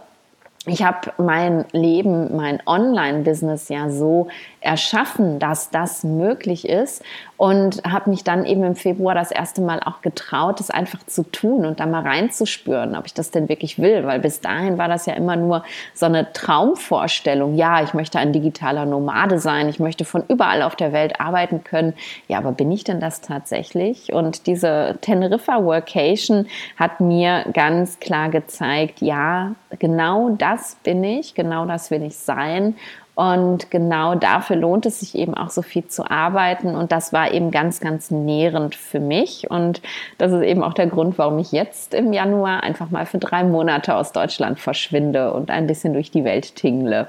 [0.65, 4.27] ich habe mein Leben, mein Online-Business ja so
[4.61, 7.03] erschaffen, dass das möglich ist
[7.43, 11.23] und habe mich dann eben im Februar das erste Mal auch getraut, das einfach zu
[11.23, 14.87] tun und da mal reinzuspüren, ob ich das denn wirklich will, weil bis dahin war
[14.87, 17.55] das ja immer nur so eine Traumvorstellung.
[17.55, 21.65] Ja, ich möchte ein digitaler Nomade sein, ich möchte von überall auf der Welt arbeiten
[21.65, 21.95] können.
[22.29, 24.13] Ja, aber bin ich denn das tatsächlich?
[24.13, 31.65] Und diese Teneriffa Workation hat mir ganz klar gezeigt, ja, genau das bin ich, genau
[31.65, 32.75] das will ich sein
[33.15, 36.75] und genau dafür lohnt es sich eben auch so viel zu arbeiten.
[36.75, 39.51] Und das war eben ganz, ganz nährend für mich.
[39.51, 39.81] Und
[40.17, 43.43] das ist eben auch der Grund, warum ich jetzt im Januar einfach mal für drei
[43.43, 47.07] Monate aus Deutschland verschwinde und ein bisschen durch die Welt tingle.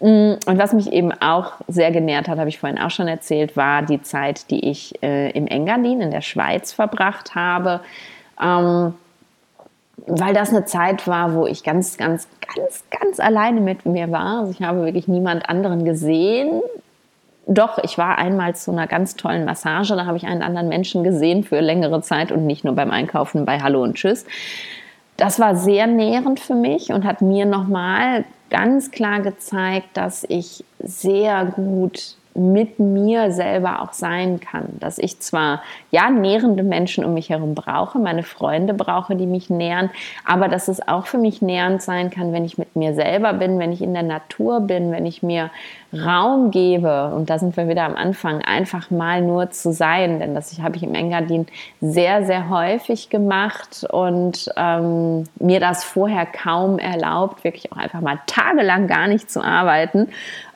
[0.00, 3.56] Mm, und was mich eben auch sehr genährt hat, habe ich vorhin auch schon erzählt,
[3.56, 7.80] war die Zeit, die ich äh, im Engadin in der Schweiz verbracht habe.
[8.38, 8.92] Ähm,
[10.08, 14.40] weil das eine Zeit war, wo ich ganz, ganz, ganz, ganz alleine mit mir war.
[14.40, 16.62] Also ich habe wirklich niemand anderen gesehen.
[17.46, 21.02] Doch, ich war einmal zu einer ganz tollen Massage, da habe ich einen anderen Menschen
[21.02, 24.26] gesehen für längere Zeit und nicht nur beim Einkaufen bei Hallo und Tschüss.
[25.16, 30.64] Das war sehr nährend für mich und hat mir nochmal ganz klar gezeigt, dass ich
[30.78, 34.68] sehr gut mit mir selber auch sein kann.
[34.80, 39.50] Dass ich zwar ja nährende Menschen um mich herum brauche, meine Freunde brauche, die mich
[39.50, 39.90] nähren,
[40.24, 43.58] aber dass es auch für mich nährend sein kann, wenn ich mit mir selber bin,
[43.58, 45.50] wenn ich in der Natur bin, wenn ich mir
[45.90, 50.34] Raum gebe, und da sind wir wieder am Anfang, einfach mal nur zu sein, denn
[50.34, 51.46] das habe ich im Engadin
[51.80, 58.18] sehr, sehr häufig gemacht und ähm, mir das vorher kaum erlaubt, wirklich auch einfach mal
[58.26, 60.08] tagelang gar nicht zu arbeiten.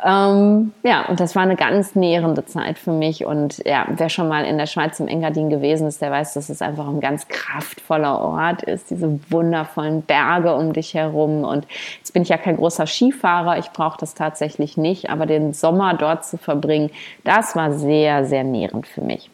[0.05, 4.29] Ähm, ja, und das war eine ganz nährende Zeit für mich und ja, wer schon
[4.29, 7.29] mal in der Schweiz im Engadin gewesen ist, der weiß, dass es einfach ein ganz
[7.29, 11.67] kraftvoller Ort ist, diese wundervollen Berge um dich herum und
[11.99, 15.95] jetzt bin ich ja kein großer Skifahrer, ich brauche das tatsächlich nicht, aber den Sommer
[15.95, 16.91] dort zu verbringen,
[17.25, 19.31] das war sehr, sehr nährend für mich.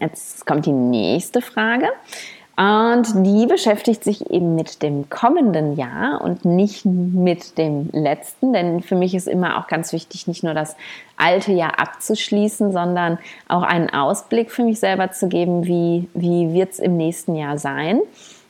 [0.00, 1.88] Jetzt kommt die nächste Frage.
[2.56, 8.80] Und die beschäftigt sich eben mit dem kommenden Jahr und nicht mit dem letzten, denn
[8.80, 10.74] für mich ist immer auch ganz wichtig, nicht nur das
[11.18, 16.72] alte Jahr abzuschließen, sondern auch einen Ausblick für mich selber zu geben, wie, wie wird
[16.72, 18.00] es im nächsten Jahr sein.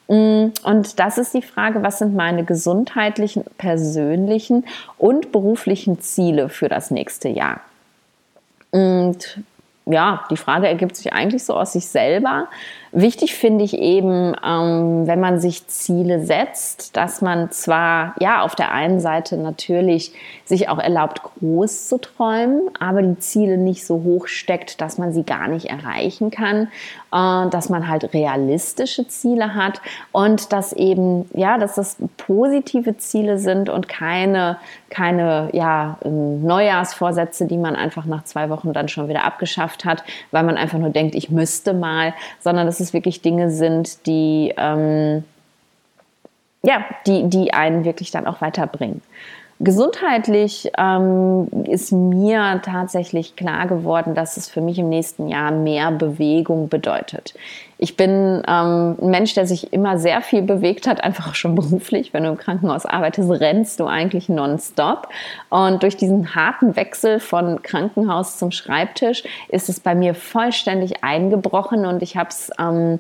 [0.07, 4.67] Mm, und das ist die Frage, was sind meine gesundheitlichen, persönlichen
[4.99, 7.61] und beruflichen Ziele für das nächste Jahr?
[8.71, 9.41] Und
[9.87, 12.49] ja, die Frage ergibt sich eigentlich so aus sich selber,
[12.99, 18.55] Wichtig finde ich eben, ähm, wenn man sich Ziele setzt, dass man zwar ja auf
[18.55, 20.14] der einen Seite natürlich
[20.47, 25.12] sich auch erlaubt, groß zu träumen, aber die Ziele nicht so hoch steckt, dass man
[25.12, 26.68] sie gar nicht erreichen kann,
[27.12, 29.82] äh, dass man halt realistische Ziele hat
[30.12, 34.57] und dass eben ja, dass das positive Ziele sind und keine
[34.88, 40.44] keine ja Neujahrsvorsätze, die man einfach nach zwei Wochen dann schon wieder abgeschafft hat, weil
[40.44, 45.24] man einfach nur denkt, ich müsste mal, sondern dass es wirklich Dinge sind, die, ähm,
[46.62, 49.03] ja, die, die einen wirklich dann auch weiterbringen.
[49.59, 55.91] Gesundheitlich ähm, ist mir tatsächlich klar geworden, dass es für mich im nächsten Jahr mehr
[55.93, 57.33] Bewegung bedeutet.
[57.79, 61.55] Ich bin ähm, ein Mensch, der sich immer sehr viel bewegt hat, einfach auch schon
[61.57, 62.13] beruflich.
[62.13, 65.09] Wenn du im Krankenhaus arbeitest, rennst du eigentlich nonstop.
[65.49, 71.87] Und durch diesen harten Wechsel von Krankenhaus zum Schreibtisch ist es bei mir vollständig eingebrochen
[71.87, 72.99] und ich habe es ähm,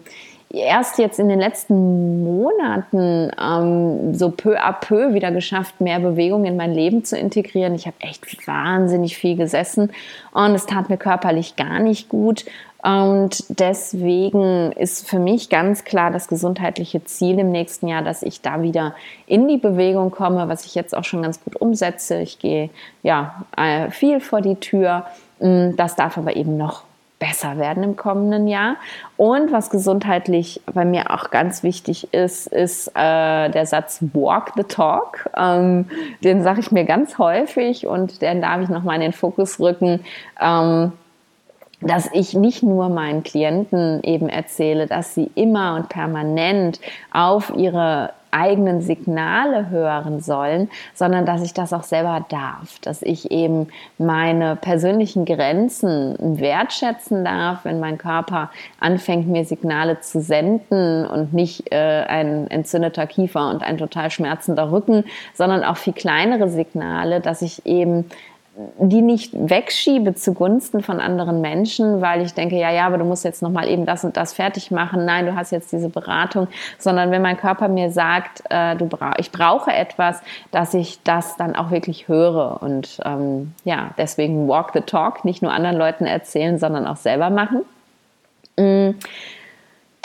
[0.56, 6.44] erst jetzt in den letzten Monaten ähm, so peu à peu wieder geschafft, mehr Bewegung
[6.44, 7.74] in mein Leben zu integrieren.
[7.74, 9.92] Ich habe echt wahnsinnig viel gesessen
[10.32, 12.44] und es tat mir körperlich gar nicht gut.
[12.82, 18.42] Und deswegen ist für mich ganz klar das gesundheitliche Ziel im nächsten Jahr, dass ich
[18.42, 18.94] da wieder
[19.26, 22.20] in die Bewegung komme, was ich jetzt auch schon ganz gut umsetze.
[22.20, 22.70] Ich gehe
[23.02, 25.06] ja äh, viel vor die Tür.
[25.40, 26.84] Das darf aber eben noch
[27.18, 28.76] besser werden im kommenden Jahr.
[29.16, 34.64] Und was gesundheitlich bei mir auch ganz wichtig ist, ist äh, der Satz Walk the
[34.64, 35.30] Talk.
[35.36, 35.86] Ähm,
[36.22, 40.00] den sage ich mir ganz häufig und den darf ich nochmal in den Fokus rücken.
[40.40, 40.92] Ähm,
[41.82, 46.80] dass ich nicht nur meinen Klienten eben erzähle, dass sie immer und permanent
[47.12, 53.30] auf ihre eigenen Signale hören sollen, sondern dass ich das auch selber darf, dass ich
[53.30, 53.68] eben
[53.98, 61.72] meine persönlichen Grenzen wertschätzen darf, wenn mein Körper anfängt, mir Signale zu senden und nicht
[61.72, 67.42] äh, ein entzündeter Kiefer und ein total schmerzender Rücken, sondern auch viel kleinere Signale, dass
[67.42, 68.04] ich eben
[68.78, 73.24] die nicht wegschiebe zugunsten von anderen Menschen, weil ich denke, ja, ja, aber du musst
[73.24, 75.04] jetzt noch mal eben das und das fertig machen.
[75.04, 76.48] Nein, du hast jetzt diese Beratung,
[76.78, 80.20] sondern wenn mein Körper mir sagt, äh, du bra ich brauche etwas,
[80.52, 85.42] dass ich das dann auch wirklich höre und ähm, ja, deswegen walk the talk, nicht
[85.42, 87.62] nur anderen Leuten erzählen, sondern auch selber machen.
[88.56, 88.94] Mm.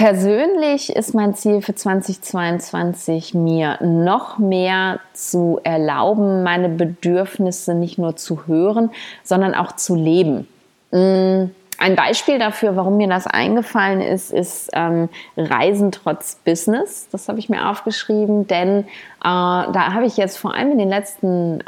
[0.01, 8.15] Persönlich ist mein Ziel für 2022, mir noch mehr zu erlauben, meine Bedürfnisse nicht nur
[8.15, 8.89] zu hören,
[9.23, 10.47] sondern auch zu leben.
[10.89, 11.51] Mm.
[11.81, 17.07] Ein Beispiel dafür, warum mir das eingefallen ist, ist ähm, Reisen trotz Business.
[17.11, 18.85] Das habe ich mir aufgeschrieben, denn äh,
[19.23, 21.65] da habe ich jetzt vor allem in den letzten äh,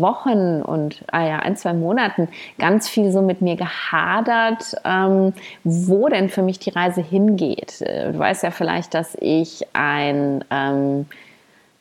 [0.00, 2.28] Wochen und ah ja, ein, zwei Monaten
[2.60, 5.32] ganz viel so mit mir gehadert, ähm,
[5.64, 7.80] wo denn für mich die Reise hingeht.
[7.80, 11.06] Äh, du weißt ja vielleicht, dass ich ein ähm, hm,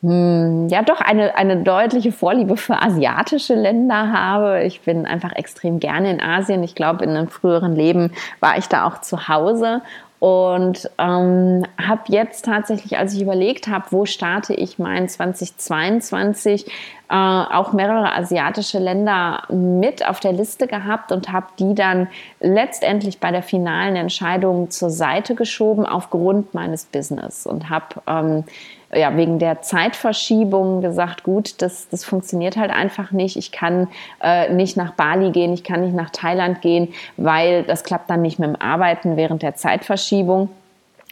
[0.01, 4.63] ja doch eine, eine deutliche Vorliebe für asiatische Länder habe.
[4.63, 6.61] Ich bin einfach extrem gerne in Asien.
[6.63, 9.81] Ich glaube, in einem früheren Leben war ich da auch zu Hause
[10.19, 17.13] und ähm, habe jetzt tatsächlich, als ich überlegt habe, wo starte ich mein 2022, äh,
[17.13, 22.07] auch mehrere asiatische Länder mit auf der Liste gehabt und habe die dann
[22.39, 28.43] letztendlich bei der finalen Entscheidung zur Seite geschoben aufgrund meines Business und habe ähm,
[28.93, 33.35] ja, wegen der Zeitverschiebung gesagt, gut, das, das funktioniert halt einfach nicht.
[33.35, 33.89] Ich kann
[34.21, 38.21] äh, nicht nach Bali gehen, ich kann nicht nach Thailand gehen, weil das klappt dann
[38.21, 40.49] nicht mit dem Arbeiten während der Zeitverschiebung.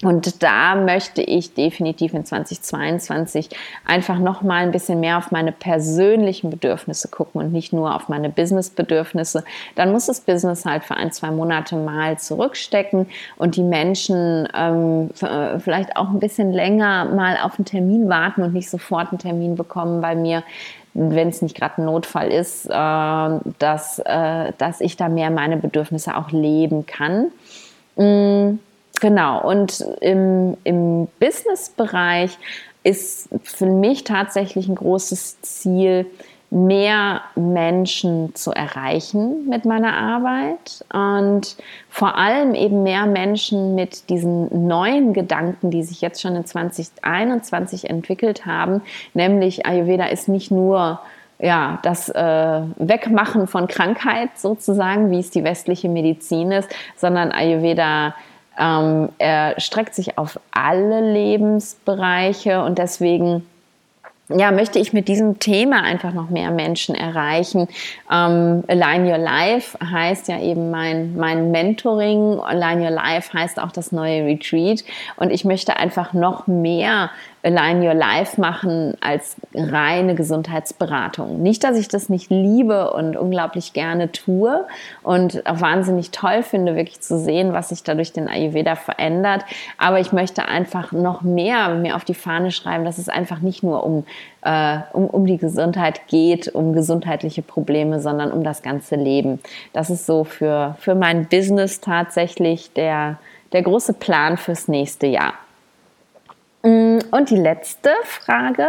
[0.04, 3.50] Und da möchte ich definitiv in 2022
[3.86, 8.10] einfach noch mal ein bisschen mehr auf meine persönlichen Bedürfnisse gucken und nicht nur auf
[8.10, 9.46] meine Business-Bedürfnisse.
[9.76, 15.12] Dann muss das Business halt für ein, zwei Monate mal zurückstecken und die Menschen ähm,
[15.22, 19.20] äh, vielleicht auch ein bisschen länger mal auf einen Termin warten und nicht sofort einen
[19.20, 20.44] Termin bekommen bei mir
[20.98, 22.70] wenn es nicht gerade ein Notfall ist, äh,
[23.60, 27.34] dass, äh, dass ich da mehr meine Bedürfnisse auch leben kann.
[27.98, 28.60] Mm
[29.02, 32.38] Genau, und im, im Business-Bereich
[32.84, 36.06] ist für mich tatsächlich ein großes Ziel,
[36.52, 41.58] mehr Menschen zu erreichen mit meiner Arbeit und
[41.90, 47.90] vor allem eben mehr Menschen mit diesen neuen Gedanken, die sich jetzt schon in 2021
[47.90, 48.82] entwickelt haben,
[49.14, 51.00] nämlich Ayurveda ist nicht nur
[51.40, 58.16] ja, das äh, Wegmachen von Krankheit sozusagen, wie es die westliche Medizin ist, sondern Ayurveda
[58.58, 63.46] ähm, er streckt sich auf alle Lebensbereiche und deswegen
[64.30, 67.68] ja, möchte ich mit diesem Thema einfach noch mehr Menschen erreichen.
[68.12, 72.40] Ähm, Align Your Life heißt ja eben mein, mein Mentoring.
[72.40, 74.84] Align Your Life heißt auch das neue Retreat.
[75.18, 77.12] Und ich möchte einfach noch mehr
[77.46, 81.44] Align Your Life machen als reine Gesundheitsberatung.
[81.44, 84.66] Nicht, dass ich das nicht liebe und unglaublich gerne tue
[85.04, 89.46] und auch wahnsinnig toll finde, wirklich zu sehen, was sich dadurch den Ayurveda verändert.
[89.78, 93.62] Aber ich möchte einfach noch mehr mir auf die Fahne schreiben, dass es einfach nicht
[93.62, 94.06] nur um,
[94.42, 99.40] äh, um, um die Gesundheit geht, um gesundheitliche Probleme, sondern um das ganze Leben.
[99.72, 103.20] Das ist so für, für mein Business tatsächlich der,
[103.54, 105.34] der große Plan fürs nächste Jahr.
[106.66, 108.68] Mm, und die letzte Frage,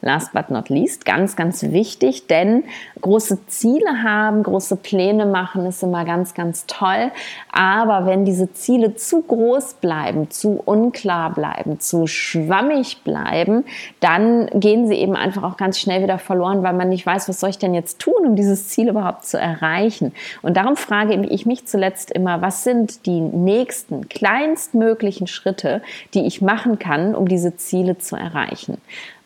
[0.00, 2.64] last but not least, ganz, ganz wichtig, denn
[3.00, 7.12] große Ziele haben, große Pläne machen ist immer ganz, ganz toll.
[7.52, 13.64] Aber wenn diese Ziele zu groß bleiben, zu unklar bleiben, zu schwammig bleiben,
[14.00, 17.38] dann gehen sie eben einfach auch ganz schnell wieder verloren, weil man nicht weiß, was
[17.38, 20.12] soll ich denn jetzt tun, um dieses Ziel überhaupt zu erreichen.
[20.42, 25.80] Und darum frage ich mich zuletzt immer, was sind die nächsten, kleinstmöglichen Schritte,
[26.12, 28.78] die ich machen kann, um die diese Ziele zu erreichen.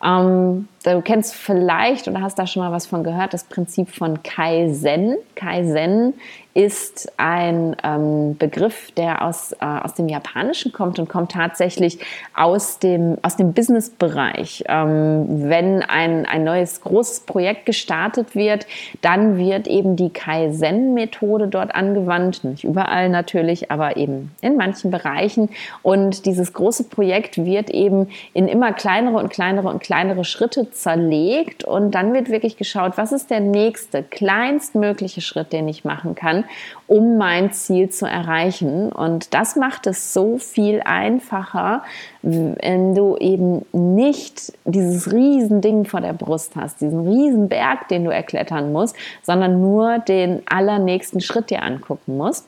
[0.02, 4.22] Ähm, du kennst vielleicht oder hast da schon mal was von gehört, das Prinzip von
[4.22, 5.16] Kaizen.
[5.34, 6.14] Kaizen
[6.52, 12.00] ist ein ähm, Begriff, der aus, äh, aus dem Japanischen kommt und kommt tatsächlich
[12.34, 14.64] aus dem, aus dem Business-Bereich.
[14.66, 18.66] Ähm, wenn ein, ein neues großes Projekt gestartet wird,
[19.00, 22.42] dann wird eben die Kaizen-Methode dort angewandt.
[22.42, 25.50] Nicht überall natürlich, aber eben in manchen Bereichen.
[25.82, 29.89] Und dieses große Projekt wird eben in immer kleinere und kleinere und kleinere
[30.24, 35.84] Schritte zerlegt und dann wird wirklich geschaut, was ist der nächste, kleinstmögliche Schritt, den ich
[35.84, 36.44] machen kann,
[36.86, 38.90] um mein Ziel zu erreichen.
[38.90, 41.82] Und das macht es so viel einfacher,
[42.22, 48.72] wenn du eben nicht dieses Riesending vor der Brust hast, diesen Riesenberg, den du erklettern
[48.72, 52.46] musst, sondern nur den allernächsten Schritt dir angucken musst.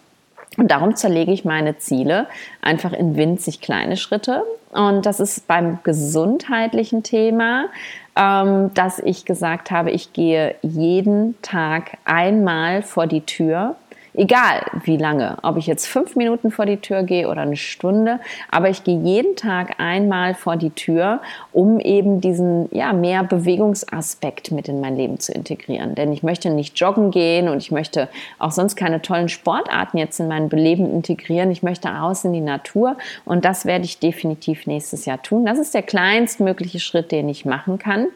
[0.59, 2.27] Und darum zerlege ich meine Ziele
[2.61, 4.45] einfach in winzig kleine Schritte.
[4.71, 7.67] Und das ist beim gesundheitlichen Thema,
[8.17, 13.77] ähm, dass ich gesagt habe, ich gehe jeden Tag einmal vor die Tür
[14.15, 18.21] Egal wie lange, ob ich jetzt fünf Minuten vor die Tür gehe oder eine Stunde,
[18.51, 24.53] aber ich gehe jeden Tag einmal vor die Tür, um eben diesen ja, mehr Bewegungsaspekt
[24.53, 25.95] mit in mein Leben zu integrieren.
[25.95, 30.21] Denn ich möchte nicht joggen gehen und ich möchte auch sonst keine tollen Sportarten jetzt
[30.21, 31.51] in mein Leben integrieren.
[31.51, 35.47] Ich möchte raus in die Natur und das werde ich definitiv nächstes Jahr tun.
[35.47, 38.09] Das ist der kleinstmögliche Schritt, den ich machen kann.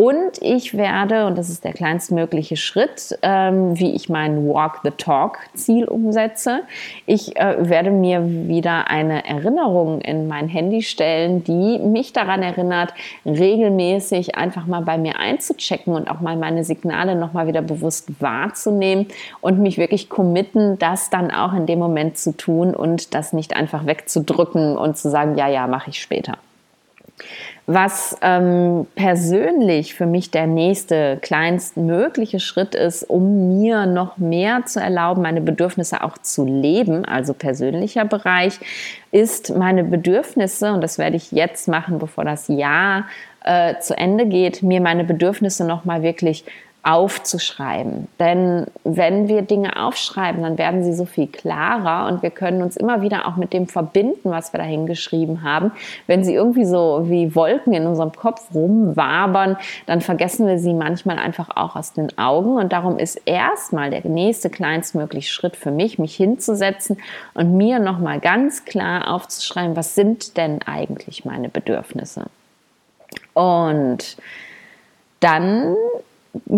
[0.00, 4.92] Und ich werde, und das ist der kleinstmögliche Schritt, ähm, wie ich mein Walk the
[4.92, 6.62] Talk Ziel umsetze,
[7.04, 12.94] ich äh, werde mir wieder eine Erinnerung in mein Handy stellen, die mich daran erinnert,
[13.26, 19.06] regelmäßig einfach mal bei mir einzuchecken und auch mal meine Signale nochmal wieder bewusst wahrzunehmen
[19.42, 23.54] und mich wirklich committen, das dann auch in dem Moment zu tun und das nicht
[23.54, 26.38] einfach wegzudrücken und zu sagen, ja, ja, mache ich später.
[27.66, 34.80] Was ähm, persönlich für mich der nächste kleinstmögliche Schritt ist, um mir noch mehr zu
[34.80, 38.58] erlauben, meine Bedürfnisse auch zu leben, also persönlicher Bereich,
[39.12, 43.06] ist meine Bedürfnisse, und das werde ich jetzt machen, bevor das Jahr
[43.44, 46.44] äh, zu Ende geht, mir meine Bedürfnisse nochmal wirklich
[46.82, 48.08] aufzuschreiben.
[48.18, 52.76] Denn wenn wir Dinge aufschreiben, dann werden sie so viel klarer und wir können uns
[52.76, 55.72] immer wieder auch mit dem verbinden, was wir da hingeschrieben haben.
[56.06, 61.18] Wenn sie irgendwie so wie Wolken in unserem Kopf rumwabern, dann vergessen wir sie manchmal
[61.18, 62.56] einfach auch aus den Augen.
[62.56, 66.96] Und darum ist erstmal der nächste kleinstmögliche Schritt für mich, mich hinzusetzen
[67.34, 72.24] und mir nochmal ganz klar aufzuschreiben, was sind denn eigentlich meine Bedürfnisse.
[73.34, 74.16] Und
[75.20, 75.76] dann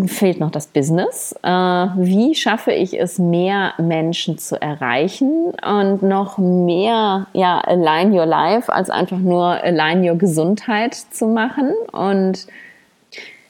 [0.07, 1.35] fehlt noch das Business.
[1.43, 8.27] Äh, wie schaffe ich es, mehr Menschen zu erreichen und noch mehr ja, Align Your
[8.27, 11.73] Life als einfach nur Align Your Gesundheit zu machen?
[11.93, 12.47] Und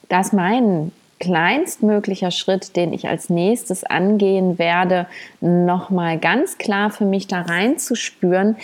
[0.09, 5.07] das mein kleinstmöglicher Schritt, den ich als nächstes angehen werde,
[5.41, 8.57] nochmal ganz klar für mich da reinzuspüren,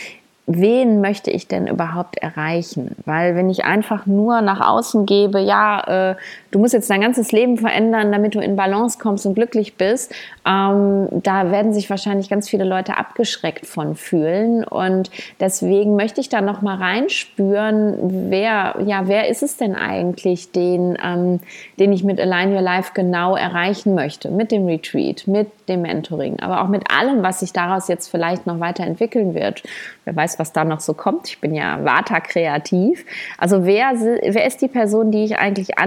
[0.48, 2.96] wen möchte ich denn überhaupt erreichen?
[3.04, 6.16] Weil wenn ich einfach nur nach außen gebe, ja, äh,
[6.50, 10.14] du musst jetzt dein ganzes Leben verändern, damit du in Balance kommst und glücklich bist,
[10.46, 14.64] ähm, da werden sich wahrscheinlich ganz viele Leute abgeschreckt von fühlen.
[14.64, 20.52] Und deswegen möchte ich da noch mal reinspüren, wer, ja, wer ist es denn eigentlich,
[20.52, 21.40] den, ähm,
[21.78, 24.30] den ich mit Align Your Life genau erreichen möchte?
[24.30, 28.46] Mit dem Retreat, mit dem Mentoring, aber auch mit allem, was sich daraus jetzt vielleicht
[28.46, 29.62] noch weiterentwickeln wird.
[30.04, 31.28] Wer weiß, was da noch so kommt.
[31.28, 33.04] Ich bin ja Vata kreativ.
[33.36, 35.78] Also wer, wer ist die Person, die ich eigentlich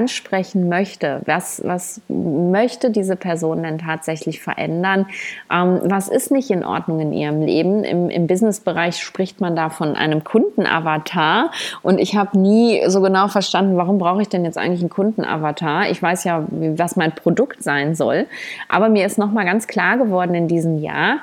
[0.51, 1.21] ansprechen möchte?
[1.25, 5.07] Was, was möchte diese Person denn tatsächlich verändern?
[5.51, 7.83] Ähm, was ist nicht in Ordnung in ihrem Leben?
[7.83, 13.27] Im, im Businessbereich spricht man da von einem Kundenavatar und ich habe nie so genau
[13.27, 15.89] verstanden, warum brauche ich denn jetzt eigentlich einen Kundenavatar?
[15.89, 18.27] Ich weiß ja, was mein Produkt sein soll,
[18.67, 21.19] aber mir ist nochmal ganz klar geworden in diesem Jahr,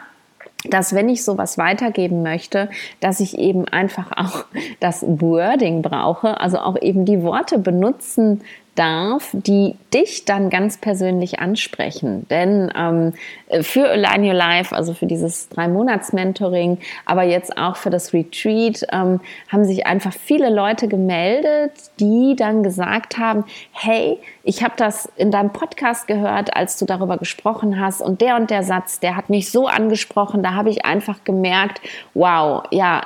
[0.64, 2.68] dass wenn ich sowas weitergeben möchte,
[3.00, 4.44] dass ich eben einfach auch
[4.80, 8.42] das Wording brauche, also auch eben die Worte benutzen
[8.78, 12.26] darf, die dich dann ganz persönlich ansprechen.
[12.28, 13.12] Denn ähm,
[13.62, 19.20] für Align Your Life, also für dieses Drei-Monats-Mentoring, aber jetzt auch für das Retreat, ähm,
[19.48, 25.30] haben sich einfach viele Leute gemeldet, die dann gesagt haben, hey, ich habe das in
[25.30, 29.30] deinem Podcast gehört, als du darüber gesprochen hast und der und der Satz, der hat
[29.30, 31.80] mich so angesprochen, da habe ich einfach gemerkt,
[32.14, 33.02] wow, ja,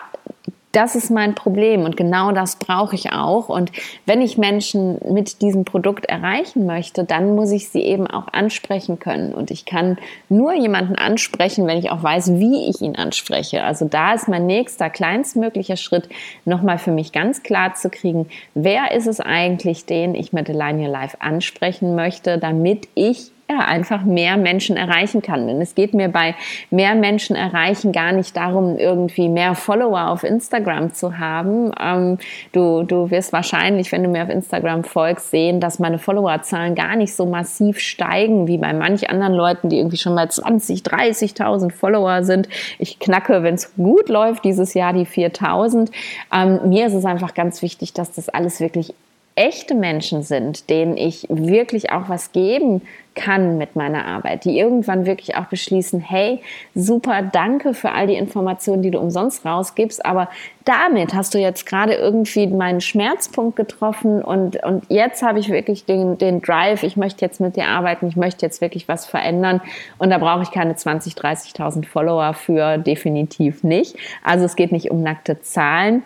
[0.73, 3.49] das ist mein Problem und genau das brauche ich auch.
[3.49, 3.71] Und
[4.07, 8.99] wenn ich Menschen mit diesem Produkt erreichen möchte, dann muss ich sie eben auch ansprechen
[8.99, 9.35] können.
[9.35, 9.99] Und ich kann
[10.31, 13.65] nur jemanden ansprechen, wenn ich auch weiß, wie ich ihn anspreche.
[13.65, 16.09] Also da ist mein nächster kleinstmöglicher Schritt,
[16.47, 20.81] nochmal für mich ganz klar zu kriegen, wer ist es eigentlich, den ich mit Align
[20.81, 25.47] Your Life ansprechen möchte, damit ich ja, einfach mehr Menschen erreichen kann.
[25.47, 26.35] Denn es geht mir bei
[26.71, 31.73] mehr Menschen erreichen gar nicht darum, irgendwie mehr Follower auf Instagram zu haben.
[31.81, 32.19] Ähm,
[32.53, 36.97] du, du wirst wahrscheinlich, wenn du mir auf Instagram folgst, sehen, dass meine Followerzahlen gar
[36.97, 41.73] nicht so massiv steigen wie bei manch anderen Leuten, die irgendwie schon bei 20, 30.000
[41.73, 42.49] Follower sind.
[42.79, 45.91] Ich knacke, wenn es gut läuft, dieses Jahr die 4.000.
[46.33, 48.95] Ähm, mir ist es einfach ganz wichtig, dass das alles wirklich
[49.35, 52.83] echte Menschen sind, denen ich wirklich auch was geben
[53.15, 56.41] kann mit meiner Arbeit, die irgendwann wirklich auch beschließen, hey,
[56.75, 60.29] super, danke für all die Informationen, die du umsonst rausgibst, aber
[60.65, 65.85] damit hast du jetzt gerade irgendwie meinen Schmerzpunkt getroffen und, und jetzt habe ich wirklich
[65.85, 69.61] den, den Drive, ich möchte jetzt mit dir arbeiten, ich möchte jetzt wirklich was verändern
[69.99, 73.97] und da brauche ich keine 20, 30.000 Follower für, definitiv nicht.
[74.23, 76.03] Also es geht nicht um nackte Zahlen,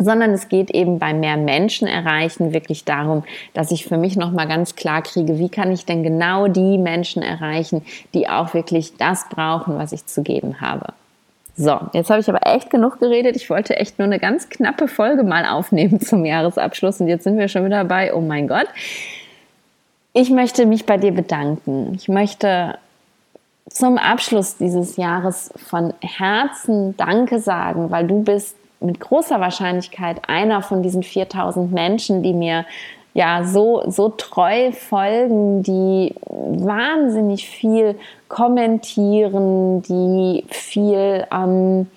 [0.00, 3.24] sondern es geht eben bei mehr Menschen erreichen wirklich darum,
[3.54, 7.22] dass ich für mich nochmal ganz klar kriege, wie kann ich denn genau die Menschen
[7.22, 7.84] erreichen,
[8.14, 10.94] die auch wirklich das brauchen, was ich zu geben habe.
[11.56, 13.36] So, jetzt habe ich aber echt genug geredet.
[13.36, 17.38] Ich wollte echt nur eine ganz knappe Folge mal aufnehmen zum Jahresabschluss und jetzt sind
[17.38, 18.68] wir schon wieder bei, oh mein Gott.
[20.12, 21.92] Ich möchte mich bei dir bedanken.
[21.94, 22.78] Ich möchte
[23.68, 30.62] zum Abschluss dieses Jahres von Herzen Danke sagen, weil du bist mit großer Wahrscheinlichkeit einer
[30.62, 32.64] von diesen 4000 Menschen, die mir
[33.12, 41.88] ja so, so treu folgen, die wahnsinnig viel kommentieren, die viel ähm,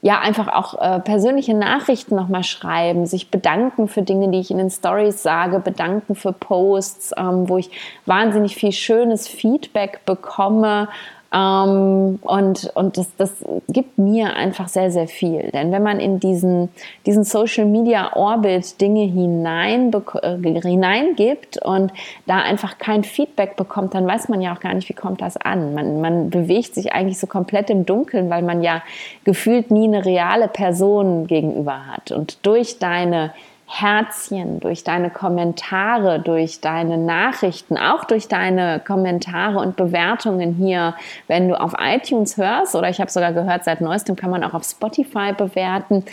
[0.00, 4.58] ja einfach auch äh, persönliche Nachrichten nochmal schreiben, sich bedanken für Dinge, die ich in
[4.58, 7.70] den Stories sage, bedanken für Posts, ähm, wo ich
[8.06, 10.88] wahnsinnig viel schönes Feedback bekomme
[11.34, 13.32] ähm, und und das, das
[13.68, 15.50] gibt mir einfach sehr, sehr viel.
[15.52, 16.68] Denn wenn man in diesen,
[17.06, 19.90] diesen Social Media Orbit Dinge hinein,
[20.22, 21.92] äh, hineingibt und
[22.26, 25.36] da einfach kein Feedback bekommt, dann weiß man ja auch gar nicht, wie kommt das
[25.38, 25.74] an.
[25.74, 28.82] Man, man bewegt sich eigentlich so komplett im Dunkeln, weil man ja
[29.24, 32.12] gefühlt nie eine reale Person gegenüber hat.
[32.12, 33.32] Und durch deine
[33.74, 40.94] Herzchen, durch deine Kommentare, durch deine Nachrichten, auch durch deine Kommentare und Bewertungen hier,
[41.26, 44.52] wenn du auf iTunes hörst oder ich habe sogar gehört, seit neuestem kann man auch
[44.52, 46.04] auf Spotify bewerten,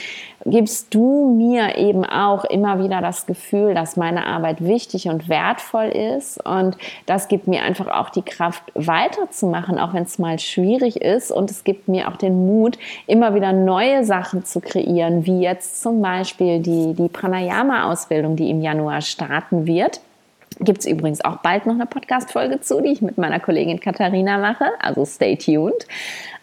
[0.45, 5.87] gibst du mir eben auch immer wieder das Gefühl, dass meine Arbeit wichtig und wertvoll
[5.87, 6.43] ist.
[6.45, 11.31] Und das gibt mir einfach auch die Kraft weiterzumachen, auch wenn es mal schwierig ist.
[11.31, 15.81] Und es gibt mir auch den Mut, immer wieder neue Sachen zu kreieren, wie jetzt
[15.81, 17.09] zum Beispiel die, die
[17.49, 20.01] Pranayama-Ausbildung, die im Januar starten wird.
[20.59, 24.37] Gibt es übrigens auch bald noch eine Podcast-Folge zu, die ich mit meiner Kollegin Katharina
[24.37, 24.65] mache.
[24.79, 25.85] Also stay tuned.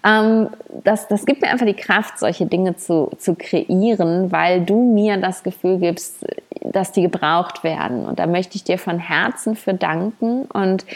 [0.04, 0.48] Ähm,
[0.84, 5.16] das, das gibt mir einfach die Kraft, solche Dinge zu, zu kreieren, weil du mir
[5.18, 6.24] das Gefühl gibst,
[6.62, 8.06] dass die gebraucht werden.
[8.06, 10.46] Und da möchte ich dir von Herzen für danken.
[10.46, 10.86] Und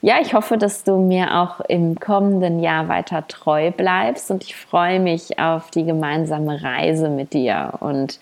[0.00, 4.30] ja, ich hoffe, dass du mir auch im kommenden Jahr weiter treu bleibst.
[4.30, 7.74] Und ich freue mich auf die gemeinsame Reise mit dir.
[7.80, 8.20] Und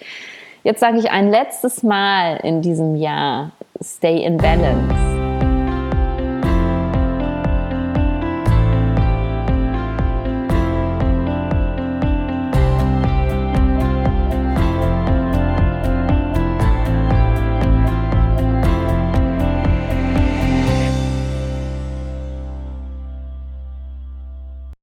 [0.69, 3.53] jetzt sage ich ein letztes Mal in diesem Jahr,
[3.83, 5.38] stay in balance.